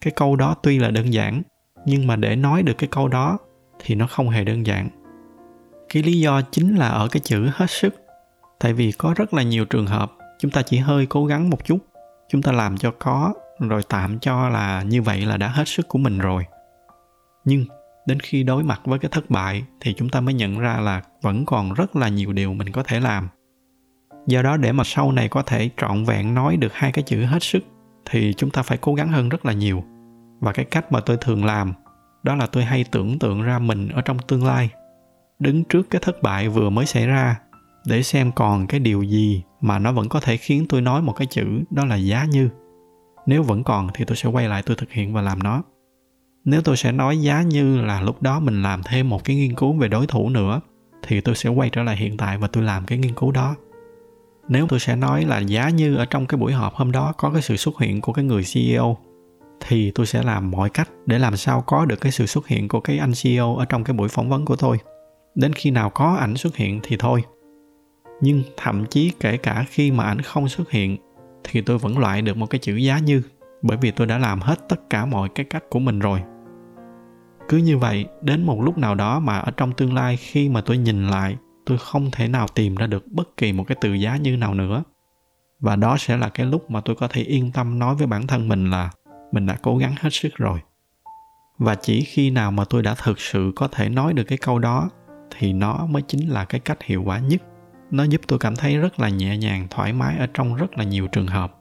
Cái 0.00 0.12
câu 0.16 0.36
đó 0.36 0.54
tuy 0.62 0.78
là 0.78 0.90
đơn 0.90 1.12
giản, 1.12 1.42
nhưng 1.84 2.06
mà 2.06 2.16
để 2.16 2.36
nói 2.36 2.62
được 2.62 2.78
cái 2.78 2.88
câu 2.92 3.08
đó 3.08 3.38
thì 3.78 3.94
nó 3.94 4.06
không 4.06 4.28
hề 4.28 4.44
đơn 4.44 4.66
giản. 4.66 4.88
Cái 5.88 6.02
lý 6.02 6.20
do 6.20 6.42
chính 6.42 6.76
là 6.76 6.88
ở 6.88 7.08
cái 7.08 7.20
chữ 7.20 7.50
hết 7.54 7.70
sức, 7.70 7.94
tại 8.60 8.72
vì 8.72 8.92
có 8.92 9.14
rất 9.16 9.34
là 9.34 9.42
nhiều 9.42 9.64
trường 9.64 9.86
hợp 9.86 10.12
chúng 10.38 10.50
ta 10.50 10.62
chỉ 10.62 10.78
hơi 10.78 11.06
cố 11.06 11.26
gắng 11.26 11.50
một 11.50 11.64
chút, 11.64 11.78
chúng 12.28 12.42
ta 12.42 12.52
làm 12.52 12.76
cho 12.76 12.90
có, 12.98 13.34
rồi 13.60 13.82
tạm 13.88 14.18
cho 14.18 14.48
là 14.48 14.82
như 14.82 15.02
vậy 15.02 15.20
là 15.20 15.36
đã 15.36 15.48
hết 15.48 15.68
sức 15.68 15.88
của 15.88 15.98
mình 15.98 16.18
rồi. 16.18 16.44
Nhưng 17.44 17.64
đến 18.08 18.20
khi 18.20 18.42
đối 18.42 18.62
mặt 18.62 18.80
với 18.84 18.98
cái 18.98 19.08
thất 19.14 19.30
bại 19.30 19.64
thì 19.80 19.94
chúng 19.94 20.08
ta 20.08 20.20
mới 20.20 20.34
nhận 20.34 20.58
ra 20.58 20.76
là 20.80 21.02
vẫn 21.22 21.44
còn 21.46 21.72
rất 21.72 21.96
là 21.96 22.08
nhiều 22.08 22.32
điều 22.32 22.54
mình 22.54 22.72
có 22.72 22.82
thể 22.82 23.00
làm. 23.00 23.28
Do 24.26 24.42
đó 24.42 24.56
để 24.56 24.72
mà 24.72 24.84
sau 24.84 25.12
này 25.12 25.28
có 25.28 25.42
thể 25.42 25.70
trọn 25.76 26.04
vẹn 26.04 26.34
nói 26.34 26.56
được 26.56 26.72
hai 26.72 26.92
cái 26.92 27.02
chữ 27.02 27.24
hết 27.24 27.42
sức 27.42 27.62
thì 28.10 28.34
chúng 28.36 28.50
ta 28.50 28.62
phải 28.62 28.78
cố 28.78 28.94
gắng 28.94 29.08
hơn 29.08 29.28
rất 29.28 29.46
là 29.46 29.52
nhiều. 29.52 29.84
Và 30.40 30.52
cái 30.52 30.64
cách 30.64 30.92
mà 30.92 31.00
tôi 31.00 31.16
thường 31.20 31.44
làm, 31.44 31.72
đó 32.22 32.34
là 32.34 32.46
tôi 32.46 32.64
hay 32.64 32.84
tưởng 32.90 33.18
tượng 33.18 33.42
ra 33.42 33.58
mình 33.58 33.88
ở 33.88 34.02
trong 34.02 34.18
tương 34.18 34.46
lai, 34.46 34.70
đứng 35.38 35.64
trước 35.64 35.90
cái 35.90 36.00
thất 36.04 36.22
bại 36.22 36.48
vừa 36.48 36.70
mới 36.70 36.86
xảy 36.86 37.06
ra 37.06 37.40
để 37.86 38.02
xem 38.02 38.32
còn 38.32 38.66
cái 38.66 38.80
điều 38.80 39.02
gì 39.02 39.42
mà 39.60 39.78
nó 39.78 39.92
vẫn 39.92 40.08
có 40.08 40.20
thể 40.20 40.36
khiến 40.36 40.66
tôi 40.68 40.80
nói 40.80 41.02
một 41.02 41.12
cái 41.12 41.26
chữ 41.26 41.46
đó 41.70 41.84
là 41.84 41.96
giá 41.96 42.24
như. 42.24 42.48
Nếu 43.26 43.42
vẫn 43.42 43.64
còn 43.64 43.88
thì 43.94 44.04
tôi 44.04 44.16
sẽ 44.16 44.28
quay 44.28 44.48
lại 44.48 44.62
tôi 44.66 44.76
thực 44.76 44.92
hiện 44.92 45.12
và 45.12 45.22
làm 45.22 45.42
nó 45.42 45.62
nếu 46.44 46.62
tôi 46.62 46.76
sẽ 46.76 46.92
nói 46.92 47.20
giá 47.20 47.42
như 47.42 47.80
là 47.80 48.00
lúc 48.00 48.22
đó 48.22 48.40
mình 48.40 48.62
làm 48.62 48.82
thêm 48.82 49.08
một 49.08 49.24
cái 49.24 49.36
nghiên 49.36 49.54
cứu 49.54 49.72
về 49.72 49.88
đối 49.88 50.06
thủ 50.06 50.28
nữa, 50.28 50.60
thì 51.02 51.20
tôi 51.20 51.34
sẽ 51.34 51.50
quay 51.50 51.70
trở 51.70 51.82
lại 51.82 51.96
hiện 51.96 52.16
tại 52.16 52.38
và 52.38 52.48
tôi 52.48 52.64
làm 52.64 52.86
cái 52.86 52.98
nghiên 52.98 53.14
cứu 53.14 53.32
đó. 53.32 53.56
Nếu 54.48 54.66
tôi 54.68 54.80
sẽ 54.80 54.96
nói 54.96 55.24
là 55.24 55.38
giá 55.38 55.68
như 55.68 55.96
ở 55.96 56.04
trong 56.04 56.26
cái 56.26 56.38
buổi 56.38 56.52
họp 56.52 56.74
hôm 56.74 56.92
đó 56.92 57.12
có 57.16 57.30
cái 57.30 57.42
sự 57.42 57.56
xuất 57.56 57.80
hiện 57.80 58.00
của 58.00 58.12
cái 58.12 58.24
người 58.24 58.42
CEO 58.54 58.96
thì 59.60 59.90
tôi 59.90 60.06
sẽ 60.06 60.22
làm 60.22 60.50
mọi 60.50 60.70
cách 60.70 60.88
để 61.06 61.18
làm 61.18 61.36
sao 61.36 61.60
có 61.66 61.84
được 61.84 62.00
cái 62.00 62.12
sự 62.12 62.26
xuất 62.26 62.46
hiện 62.46 62.68
của 62.68 62.80
cái 62.80 62.98
anh 62.98 63.12
CEO 63.22 63.56
ở 63.56 63.64
trong 63.64 63.84
cái 63.84 63.94
buổi 63.94 64.08
phỏng 64.08 64.28
vấn 64.28 64.44
của 64.44 64.56
tôi. 64.56 64.78
Đến 65.34 65.52
khi 65.52 65.70
nào 65.70 65.90
có 65.90 66.16
ảnh 66.20 66.36
xuất 66.36 66.56
hiện 66.56 66.80
thì 66.82 66.96
thôi. 66.98 67.22
Nhưng 68.20 68.42
thậm 68.56 68.86
chí 68.86 69.12
kể 69.20 69.36
cả 69.36 69.64
khi 69.70 69.90
mà 69.90 70.04
ảnh 70.04 70.20
không 70.20 70.48
xuất 70.48 70.70
hiện, 70.70 70.96
thì 71.44 71.60
tôi 71.60 71.78
vẫn 71.78 71.98
loại 71.98 72.22
được 72.22 72.36
một 72.36 72.46
cái 72.46 72.58
chữ 72.58 72.76
giá 72.76 72.98
như 72.98 73.22
bởi 73.62 73.76
vì 73.76 73.90
tôi 73.90 74.06
đã 74.06 74.18
làm 74.18 74.40
hết 74.40 74.68
tất 74.68 74.90
cả 74.90 75.06
mọi 75.06 75.28
cái 75.28 75.46
cách 75.50 75.64
của 75.70 75.78
mình 75.78 75.98
rồi. 75.98 76.22
Cứ 77.48 77.56
như 77.56 77.78
vậy, 77.78 78.06
đến 78.22 78.46
một 78.46 78.62
lúc 78.62 78.78
nào 78.78 78.94
đó 78.94 79.20
mà 79.20 79.38
ở 79.38 79.50
trong 79.56 79.72
tương 79.72 79.94
lai 79.94 80.16
khi 80.16 80.48
mà 80.48 80.60
tôi 80.60 80.78
nhìn 80.78 81.08
lại, 81.08 81.36
tôi 81.66 81.78
không 81.78 82.10
thể 82.10 82.28
nào 82.28 82.46
tìm 82.54 82.74
ra 82.74 82.86
được 82.86 83.06
bất 83.06 83.36
kỳ 83.36 83.52
một 83.52 83.64
cái 83.66 83.76
từ 83.80 83.92
giá 83.92 84.16
như 84.16 84.36
nào 84.36 84.54
nữa. 84.54 84.82
Và 85.60 85.76
đó 85.76 85.96
sẽ 85.98 86.16
là 86.16 86.28
cái 86.28 86.46
lúc 86.46 86.70
mà 86.70 86.80
tôi 86.80 86.96
có 86.96 87.08
thể 87.08 87.22
yên 87.22 87.52
tâm 87.52 87.78
nói 87.78 87.94
với 87.94 88.06
bản 88.06 88.26
thân 88.26 88.48
mình 88.48 88.70
là 88.70 88.90
mình 89.32 89.46
đã 89.46 89.56
cố 89.62 89.76
gắng 89.76 89.94
hết 90.00 90.10
sức 90.12 90.36
rồi. 90.36 90.60
Và 91.58 91.74
chỉ 91.74 92.04
khi 92.04 92.30
nào 92.30 92.50
mà 92.50 92.64
tôi 92.64 92.82
đã 92.82 92.94
thực 93.04 93.20
sự 93.20 93.52
có 93.56 93.68
thể 93.68 93.88
nói 93.88 94.12
được 94.12 94.24
cái 94.24 94.38
câu 94.38 94.58
đó, 94.58 94.90
thì 95.38 95.52
nó 95.52 95.86
mới 95.86 96.02
chính 96.02 96.28
là 96.28 96.44
cái 96.44 96.60
cách 96.60 96.82
hiệu 96.82 97.02
quả 97.02 97.18
nhất. 97.18 97.42
Nó 97.90 98.04
giúp 98.04 98.20
tôi 98.26 98.38
cảm 98.38 98.56
thấy 98.56 98.76
rất 98.76 99.00
là 99.00 99.08
nhẹ 99.08 99.36
nhàng, 99.36 99.66
thoải 99.70 99.92
mái 99.92 100.18
ở 100.18 100.26
trong 100.34 100.54
rất 100.54 100.78
là 100.78 100.84
nhiều 100.84 101.06
trường 101.06 101.26
hợp 101.26 101.57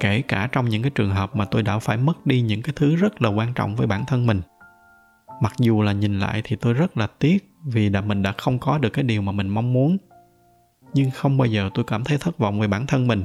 kể 0.00 0.22
cả 0.22 0.48
trong 0.52 0.68
những 0.68 0.82
cái 0.82 0.90
trường 0.90 1.10
hợp 1.10 1.36
mà 1.36 1.44
tôi 1.44 1.62
đã 1.62 1.78
phải 1.78 1.96
mất 1.96 2.26
đi 2.26 2.40
những 2.40 2.62
cái 2.62 2.72
thứ 2.76 2.96
rất 2.96 3.22
là 3.22 3.28
quan 3.28 3.54
trọng 3.54 3.76
với 3.76 3.86
bản 3.86 4.04
thân 4.06 4.26
mình. 4.26 4.40
Mặc 5.40 5.52
dù 5.58 5.82
là 5.82 5.92
nhìn 5.92 6.18
lại 6.18 6.42
thì 6.44 6.56
tôi 6.56 6.72
rất 6.72 6.96
là 6.96 7.06
tiếc 7.18 7.50
vì 7.66 7.88
đã 7.88 8.00
mình 8.00 8.22
đã 8.22 8.32
không 8.38 8.58
có 8.58 8.78
được 8.78 8.90
cái 8.90 9.04
điều 9.04 9.22
mà 9.22 9.32
mình 9.32 9.48
mong 9.48 9.72
muốn. 9.72 9.96
Nhưng 10.94 11.10
không 11.10 11.38
bao 11.38 11.46
giờ 11.46 11.70
tôi 11.74 11.84
cảm 11.84 12.04
thấy 12.04 12.18
thất 12.18 12.38
vọng 12.38 12.60
về 12.60 12.68
bản 12.68 12.86
thân 12.86 13.06
mình, 13.06 13.24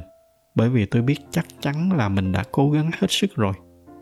bởi 0.54 0.68
vì 0.68 0.86
tôi 0.86 1.02
biết 1.02 1.18
chắc 1.30 1.46
chắn 1.60 1.92
là 1.92 2.08
mình 2.08 2.32
đã 2.32 2.44
cố 2.52 2.70
gắng 2.70 2.90
hết 2.98 3.06
sức 3.10 3.36
rồi. 3.36 3.52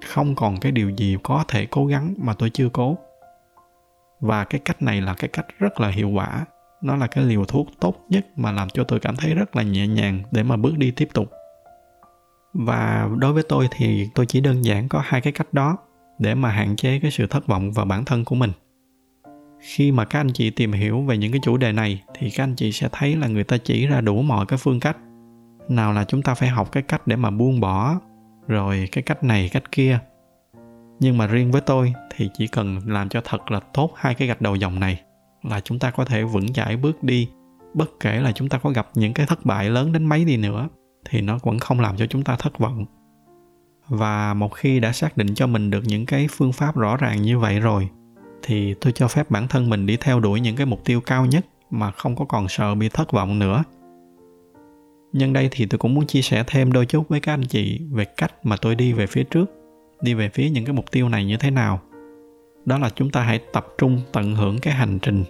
Không 0.07 0.35
còn 0.35 0.61
cái 0.61 0.73
điều 0.73 0.91
gì 0.91 1.17
có 1.23 1.45
thể 1.49 1.67
cố 1.67 1.87
gắng 1.87 2.15
mà 2.19 2.35
tôi 2.35 2.51
chưa 2.51 2.69
cố. 2.69 2.99
Và 4.21 4.45
cái 4.45 4.61
cách 4.65 4.83
này 4.83 5.01
là 5.01 5.15
cái 5.15 5.29
cách 5.29 5.47
rất 5.59 5.81
là 5.81 5.89
hiệu 5.89 6.09
quả. 6.09 6.47
Nó 6.83 6.97
là 6.97 7.07
cái 7.07 7.25
liều 7.25 7.45
thuốc 7.45 7.69
tốt 7.81 8.07
nhất 8.09 8.27
mà 8.37 8.53
làm 8.53 8.69
cho 8.69 8.85
tôi 8.85 9.01
cảm 9.01 9.17
thấy 9.17 9.35
rất 9.35 9.57
là 9.57 9.63
nhẹ 9.63 9.87
nhàng 9.87 10.23
để 10.31 10.43
mà 10.43 10.57
bước 10.57 10.79
đi 10.79 10.91
tiếp 10.91 11.09
tục 11.15 11.31
và 12.55 13.09
đối 13.19 13.33
với 13.33 13.43
tôi 13.43 13.69
thì 13.71 14.09
tôi 14.15 14.27
chỉ 14.27 14.41
đơn 14.41 14.65
giản 14.65 14.89
có 14.89 15.03
hai 15.05 15.21
cái 15.21 15.33
cách 15.33 15.53
đó 15.53 15.77
để 16.19 16.35
mà 16.35 16.51
hạn 16.51 16.77
chế 16.77 16.99
cái 17.03 17.11
sự 17.11 17.27
thất 17.27 17.47
vọng 17.47 17.73
vào 17.73 17.85
bản 17.87 18.05
thân 18.05 18.25
của 18.25 18.35
mình. 18.35 18.53
Khi 19.61 19.93
mà 19.93 20.05
các 20.05 20.21
anh 20.21 20.33
chị 20.35 20.51
tìm 20.51 20.73
hiểu 20.73 21.01
về 21.01 21.19
những 21.19 21.33
cái 21.33 21.41
chủ 21.45 21.57
đề 21.57 21.73
này 21.73 22.03
thì 22.15 22.31
các 22.31 22.45
anh 22.45 22.55
chị 22.55 22.73
sẽ 22.73 22.89
thấy 22.93 23.17
là 23.17 23.27
người 23.27 23.45
ta 23.45 23.57
chỉ 23.59 23.87
ra 23.87 24.01
đủ 24.01 24.23
mọi 24.23 24.47
cái 24.47 24.59
phương 24.59 24.81
cách. 24.81 24.97
Nào 25.69 25.93
là 25.93 26.05
chúng 26.05 26.23
ta 26.23 26.35
phải 26.35 26.49
học 26.49 26.73
cái 26.73 26.83
cách 26.83 27.07
để 27.07 27.17
mà 27.17 27.31
buông 27.31 27.61
bỏ, 27.61 28.01
rồi 28.47 28.89
cái 28.93 29.03
cách 29.03 29.25
này, 29.25 29.51
cách 29.53 29.73
kia. 29.73 29.99
Nhưng 31.01 31.19
mà 31.19 31.27
riêng 31.27 31.51
với 31.51 31.61
tôi 31.61 31.93
thì 32.17 32.31
chỉ 32.39 32.47
cần 32.47 32.81
làm 32.87 33.09
cho 33.09 33.21
thật 33.25 33.51
là 33.51 33.61
tốt 33.61 33.93
hai 33.97 34.15
cái 34.15 34.29
gạch 34.29 34.41
đầu 34.41 34.57
dòng 34.57 34.81
này 34.81 35.01
là 35.43 35.61
chúng 35.61 35.79
ta 35.79 35.91
có 35.91 36.05
thể 36.05 36.23
vững 36.25 36.53
chãi 36.53 36.77
bước 36.77 37.03
đi, 37.03 37.29
bất 37.75 37.91
kể 38.01 38.21
là 38.21 38.33
chúng 38.33 38.49
ta 38.49 38.59
có 38.59 38.71
gặp 38.71 38.89
những 38.95 39.15
cái 39.15 39.27
thất 39.27 39.45
bại 39.45 39.71
lớn 39.71 39.93
đến 39.93 40.07
mấy 40.07 40.25
đi 40.25 40.37
nữa 40.37 40.69
thì 41.05 41.21
nó 41.21 41.39
vẫn 41.43 41.59
không 41.59 41.81
làm 41.81 41.97
cho 41.97 42.07
chúng 42.07 42.25
ta 42.25 42.37
thất 42.37 42.59
vọng. 42.59 42.85
Và 43.89 44.35
một 44.35 44.49
khi 44.49 44.81
đã 44.81 44.93
xác 44.93 45.17
định 45.17 45.35
cho 45.35 45.47
mình 45.47 45.71
được 45.71 45.83
những 45.85 46.07
cái 46.07 46.27
phương 46.31 46.53
pháp 46.53 46.77
rõ 46.77 46.97
ràng 46.97 47.23
như 47.23 47.39
vậy 47.39 47.61
rồi, 47.61 47.89
thì 48.43 48.75
tôi 48.75 48.93
cho 48.93 49.09
phép 49.09 49.31
bản 49.31 49.49
thân 49.49 49.71
mình 49.71 49.87
đi 49.87 49.97
theo 49.97 50.21
đuổi 50.21 50.41
những 50.41 50.57
cái 50.57 50.67
mục 50.67 50.85
tiêu 50.85 51.01
cao 51.01 51.27
nhất 51.27 51.47
mà 51.71 51.91
không 51.91 52.17
có 52.17 52.25
còn 52.25 52.49
sợ 52.49 52.75
bị 52.75 52.89
thất 52.89 53.13
vọng 53.13 53.39
nữa. 53.39 53.65
Nhân 55.13 55.33
đây 55.33 55.49
thì 55.51 55.67
tôi 55.67 55.79
cũng 55.79 55.95
muốn 55.95 56.07
chia 56.07 56.23
sẻ 56.23 56.45
thêm 56.47 56.73
đôi 56.73 56.87
chút 56.87 57.09
với 57.09 57.21
các 57.21 57.33
anh 57.33 57.47
chị 57.47 57.81
về 57.91 58.05
cách 58.05 58.47
mà 58.47 58.57
tôi 58.57 58.75
đi 58.75 58.93
về 58.93 59.07
phía 59.07 59.25
trước, 59.25 59.51
đi 60.03 60.15
về 60.15 60.29
phía 60.29 60.51
những 60.51 60.65
cái 60.65 60.73
mục 60.73 60.91
tiêu 60.91 61.09
này 61.09 61.25
như 61.25 61.37
thế 61.37 61.51
nào. 61.51 61.81
Đó 62.65 62.79
là 62.79 62.91
chúng 62.95 63.11
ta 63.11 63.23
hãy 63.23 63.41
tập 63.53 63.67
trung 63.79 64.01
tận 64.13 64.35
hưởng 64.35 64.59
cái 64.59 64.75
hành 64.75 64.99
trình. 64.99 65.25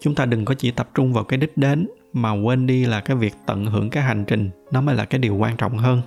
Chúng 0.00 0.14
ta 0.14 0.26
đừng 0.26 0.44
có 0.44 0.54
chỉ 0.54 0.70
tập 0.70 0.90
trung 0.94 1.12
vào 1.12 1.24
cái 1.24 1.38
đích 1.38 1.56
đến 1.56 1.88
mà 2.22 2.32
quên 2.32 2.66
đi 2.66 2.84
là 2.84 3.00
cái 3.00 3.16
việc 3.16 3.34
tận 3.46 3.66
hưởng 3.66 3.90
cái 3.90 4.02
hành 4.02 4.24
trình, 4.24 4.50
nó 4.72 4.80
mới 4.80 4.94
là 4.94 5.04
cái 5.04 5.18
điều 5.18 5.36
quan 5.36 5.56
trọng 5.56 5.78
hơn. 5.78 6.02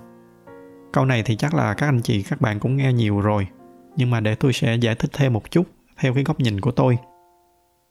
Câu 0.93 1.05
này 1.05 1.23
thì 1.23 1.35
chắc 1.35 1.53
là 1.53 1.73
các 1.73 1.87
anh 1.87 2.01
chị, 2.01 2.23
các 2.23 2.41
bạn 2.41 2.59
cũng 2.59 2.77
nghe 2.77 2.93
nhiều 2.93 3.21
rồi, 3.21 3.47
nhưng 3.95 4.09
mà 4.09 4.19
để 4.19 4.35
tôi 4.35 4.53
sẽ 4.53 4.75
giải 4.75 4.95
thích 4.95 5.09
thêm 5.13 5.33
một 5.33 5.51
chút 5.51 5.63
theo 5.97 6.13
cái 6.13 6.23
góc 6.23 6.39
nhìn 6.39 6.61
của 6.61 6.71
tôi. 6.71 6.97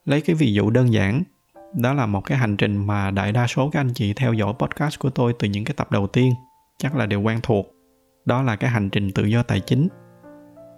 Lấy 0.04 0.20
cái 0.20 0.36
ví 0.36 0.52
dụ 0.52 0.70
đơn 0.70 0.92
giản, 0.92 1.22
đó 1.74 1.94
là 1.94 2.06
một 2.06 2.20
cái 2.20 2.38
hành 2.38 2.56
trình 2.56 2.86
mà 2.86 3.10
đại 3.10 3.32
đa 3.32 3.46
số 3.46 3.70
các 3.70 3.80
anh 3.80 3.92
chị 3.94 4.12
theo 4.12 4.32
dõi 4.32 4.54
podcast 4.58 4.98
của 4.98 5.10
tôi 5.10 5.34
từ 5.38 5.48
những 5.48 5.64
cái 5.64 5.74
tập 5.76 5.90
đầu 5.90 6.06
tiên, 6.06 6.32
chắc 6.78 6.96
là 6.96 7.06
đều 7.06 7.20
quen 7.20 7.40
thuộc. 7.42 7.66
Đó 8.24 8.42
là 8.42 8.56
cái 8.56 8.70
hành 8.70 8.90
trình 8.90 9.10
tự 9.10 9.24
do 9.24 9.42
tài 9.42 9.60
chính. 9.60 9.88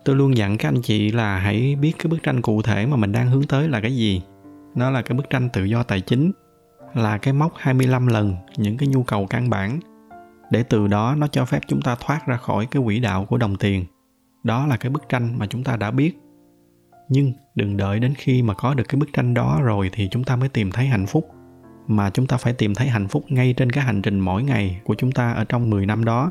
Tôi 0.05 0.17
luôn 0.17 0.37
dặn 0.37 0.59
các 0.59 0.69
anh 0.69 0.83
chị 0.83 1.13
là 1.13 1.39
hãy 1.39 1.77
biết 1.77 1.93
cái 1.99 2.07
bức 2.11 2.23
tranh 2.23 2.43
cụ 2.43 2.63
thể 2.63 2.87
mà 2.87 2.97
mình 2.97 3.13
đang 3.13 3.29
hướng 3.29 3.43
tới 3.43 3.69
là 3.69 3.81
cái 3.81 3.97
gì. 3.97 4.23
Nó 4.75 4.91
là 4.91 5.03
cái 5.03 5.19
bức 5.19 5.31
tranh 5.31 5.49
tự 5.53 5.65
do 5.65 5.83
tài 5.83 6.01
chính 6.01 6.33
là 6.95 7.19
cái 7.19 7.35
mốc 7.35 7.53
25 7.57 8.07
lần 8.07 8.37
những 8.57 8.77
cái 8.77 8.89
nhu 8.89 9.03
cầu 9.03 9.27
căn 9.27 9.51
bản 9.51 9.81
để 10.51 10.63
từ 10.63 10.87
đó 10.87 11.15
nó 11.19 11.27
cho 11.27 11.45
phép 11.45 11.61
chúng 11.67 11.83
ta 11.83 11.97
thoát 12.01 12.27
ra 12.27 12.37
khỏi 12.37 12.67
cái 12.71 12.83
quỹ 12.85 13.01
đạo 13.01 13.25
của 13.25 13.37
đồng 13.37 13.57
tiền 13.57 13.85
đó 14.43 14.67
là 14.67 14.77
cái 14.77 14.91
bức 14.91 15.09
tranh 15.09 15.39
mà 15.39 15.47
chúng 15.47 15.65
ta 15.65 15.77
đã 15.77 15.91
biết 15.91 16.19
nhưng 17.09 17.33
đừng 17.55 17.77
đợi 17.77 17.99
đến 17.99 18.15
khi 18.15 18.43
mà 18.43 18.55
có 18.55 18.75
được 18.75 18.85
cái 18.89 19.01
bức 19.01 19.13
tranh 19.13 19.35
đó 19.35 19.61
rồi 19.63 19.91
thì 19.93 20.09
chúng 20.11 20.25
ta 20.25 20.37
mới 20.37 20.49
tìm 20.49 20.71
thấy 20.71 20.87
hạnh 20.87 21.07
phúc 21.07 21.29
mà 21.87 22.11
chúng 22.11 22.27
ta 22.27 22.37
phải 22.37 22.53
tìm 22.53 22.75
thấy 22.75 22.89
hạnh 22.89 23.09
phúc 23.09 23.25
ngay 23.29 23.55
trên 23.57 23.73
cái 23.73 23.85
hành 23.85 24.03
trình 24.03 24.21
mỗi 24.21 24.43
ngày 24.43 24.81
của 24.85 24.95
chúng 24.95 25.13
ta 25.13 25.33
ở 25.33 25.45
trong 25.45 25.71
10 25.71 25.87
năm 25.87 26.05
đó. 26.05 26.31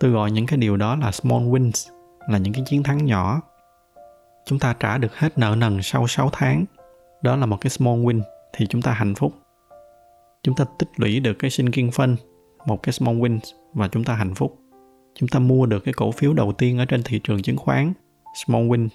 Tôi 0.00 0.10
gọi 0.10 0.30
những 0.30 0.46
cái 0.46 0.58
điều 0.58 0.76
đó 0.76 0.96
là 0.96 1.12
small 1.12 1.44
wins, 1.44 1.90
là 2.28 2.38
những 2.38 2.52
cái 2.52 2.62
chiến 2.66 2.82
thắng 2.82 3.04
nhỏ. 3.04 3.40
Chúng 4.46 4.58
ta 4.58 4.74
trả 4.80 4.98
được 4.98 5.16
hết 5.16 5.38
nợ 5.38 5.56
nần 5.58 5.82
sau 5.82 6.06
6 6.06 6.30
tháng. 6.32 6.64
Đó 7.22 7.36
là 7.36 7.46
một 7.46 7.56
cái 7.60 7.70
small 7.70 8.04
win 8.04 8.20
thì 8.52 8.66
chúng 8.66 8.82
ta 8.82 8.92
hạnh 8.92 9.14
phúc. 9.14 9.32
Chúng 10.42 10.54
ta 10.54 10.64
tích 10.78 10.88
lũy 10.96 11.20
được 11.20 11.34
cái 11.34 11.50
sinh 11.50 11.70
kiên 11.70 11.90
phân, 11.90 12.16
một 12.66 12.82
cái 12.82 12.92
small 12.92 13.20
wins 13.20 13.40
và 13.74 13.88
chúng 13.88 14.04
ta 14.04 14.14
hạnh 14.14 14.34
phúc. 14.34 14.58
Chúng 15.14 15.28
ta 15.28 15.38
mua 15.38 15.66
được 15.66 15.84
cái 15.84 15.94
cổ 15.94 16.12
phiếu 16.12 16.32
đầu 16.32 16.52
tiên 16.52 16.78
ở 16.78 16.84
trên 16.84 17.02
thị 17.02 17.20
trường 17.24 17.42
chứng 17.42 17.56
khoán, 17.56 17.92
small 18.46 18.68
win 18.68 18.88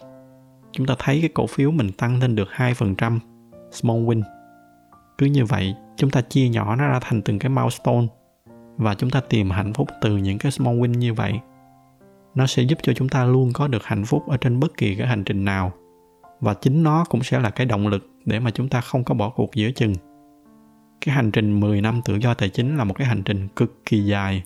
chúng 0.71 0.87
ta 0.87 0.95
thấy 0.99 1.19
cái 1.21 1.29
cổ 1.33 1.47
phiếu 1.47 1.71
mình 1.71 1.91
tăng 1.91 2.19
lên 2.19 2.35
được 2.35 2.47
2% 2.51 3.19
small 3.71 3.99
win. 3.99 4.21
Cứ 5.17 5.25
như 5.25 5.45
vậy, 5.45 5.75
chúng 5.95 6.09
ta 6.09 6.21
chia 6.21 6.49
nhỏ 6.49 6.75
nó 6.75 6.87
ra 6.87 6.99
thành 7.01 7.21
từng 7.21 7.39
cái 7.39 7.49
milestone 7.49 8.07
và 8.77 8.95
chúng 8.95 9.09
ta 9.09 9.21
tìm 9.29 9.49
hạnh 9.49 9.73
phúc 9.73 9.87
từ 10.01 10.17
những 10.17 10.37
cái 10.37 10.51
small 10.51 10.79
win 10.79 10.91
như 10.91 11.13
vậy. 11.13 11.33
Nó 12.35 12.47
sẽ 12.47 12.63
giúp 12.63 12.79
cho 12.83 12.93
chúng 12.93 13.09
ta 13.09 13.25
luôn 13.25 13.53
có 13.53 13.67
được 13.67 13.83
hạnh 13.83 14.05
phúc 14.05 14.23
ở 14.27 14.37
trên 14.37 14.59
bất 14.59 14.77
kỳ 14.77 14.95
cái 14.95 15.07
hành 15.07 15.23
trình 15.23 15.45
nào 15.45 15.71
và 16.39 16.53
chính 16.53 16.83
nó 16.83 17.05
cũng 17.09 17.23
sẽ 17.23 17.39
là 17.39 17.49
cái 17.49 17.65
động 17.65 17.87
lực 17.87 18.09
để 18.25 18.39
mà 18.39 18.51
chúng 18.51 18.69
ta 18.69 18.81
không 18.81 19.03
có 19.03 19.15
bỏ 19.15 19.29
cuộc 19.29 19.55
giữa 19.55 19.71
chừng. 19.71 19.93
Cái 21.01 21.15
hành 21.15 21.31
trình 21.31 21.59
10 21.59 21.81
năm 21.81 22.01
tự 22.05 22.15
do 22.15 22.33
tài 22.33 22.49
chính 22.49 22.77
là 22.77 22.83
một 22.83 22.93
cái 22.93 23.07
hành 23.07 23.23
trình 23.23 23.47
cực 23.55 23.85
kỳ 23.85 24.05
dài. 24.05 24.43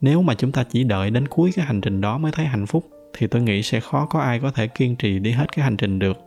Nếu 0.00 0.22
mà 0.22 0.34
chúng 0.34 0.52
ta 0.52 0.64
chỉ 0.64 0.84
đợi 0.84 1.10
đến 1.10 1.28
cuối 1.28 1.50
cái 1.56 1.64
hành 1.64 1.80
trình 1.80 2.00
đó 2.00 2.18
mới 2.18 2.32
thấy 2.32 2.46
hạnh 2.46 2.66
phúc, 2.66 2.90
thì 3.12 3.26
tôi 3.26 3.42
nghĩ 3.42 3.62
sẽ 3.62 3.80
khó 3.80 4.06
có 4.06 4.20
ai 4.20 4.40
có 4.40 4.50
thể 4.50 4.66
kiên 4.66 4.96
trì 4.96 5.18
đi 5.18 5.30
hết 5.30 5.52
cái 5.52 5.64
hành 5.64 5.76
trình 5.76 5.98
được. 5.98 6.18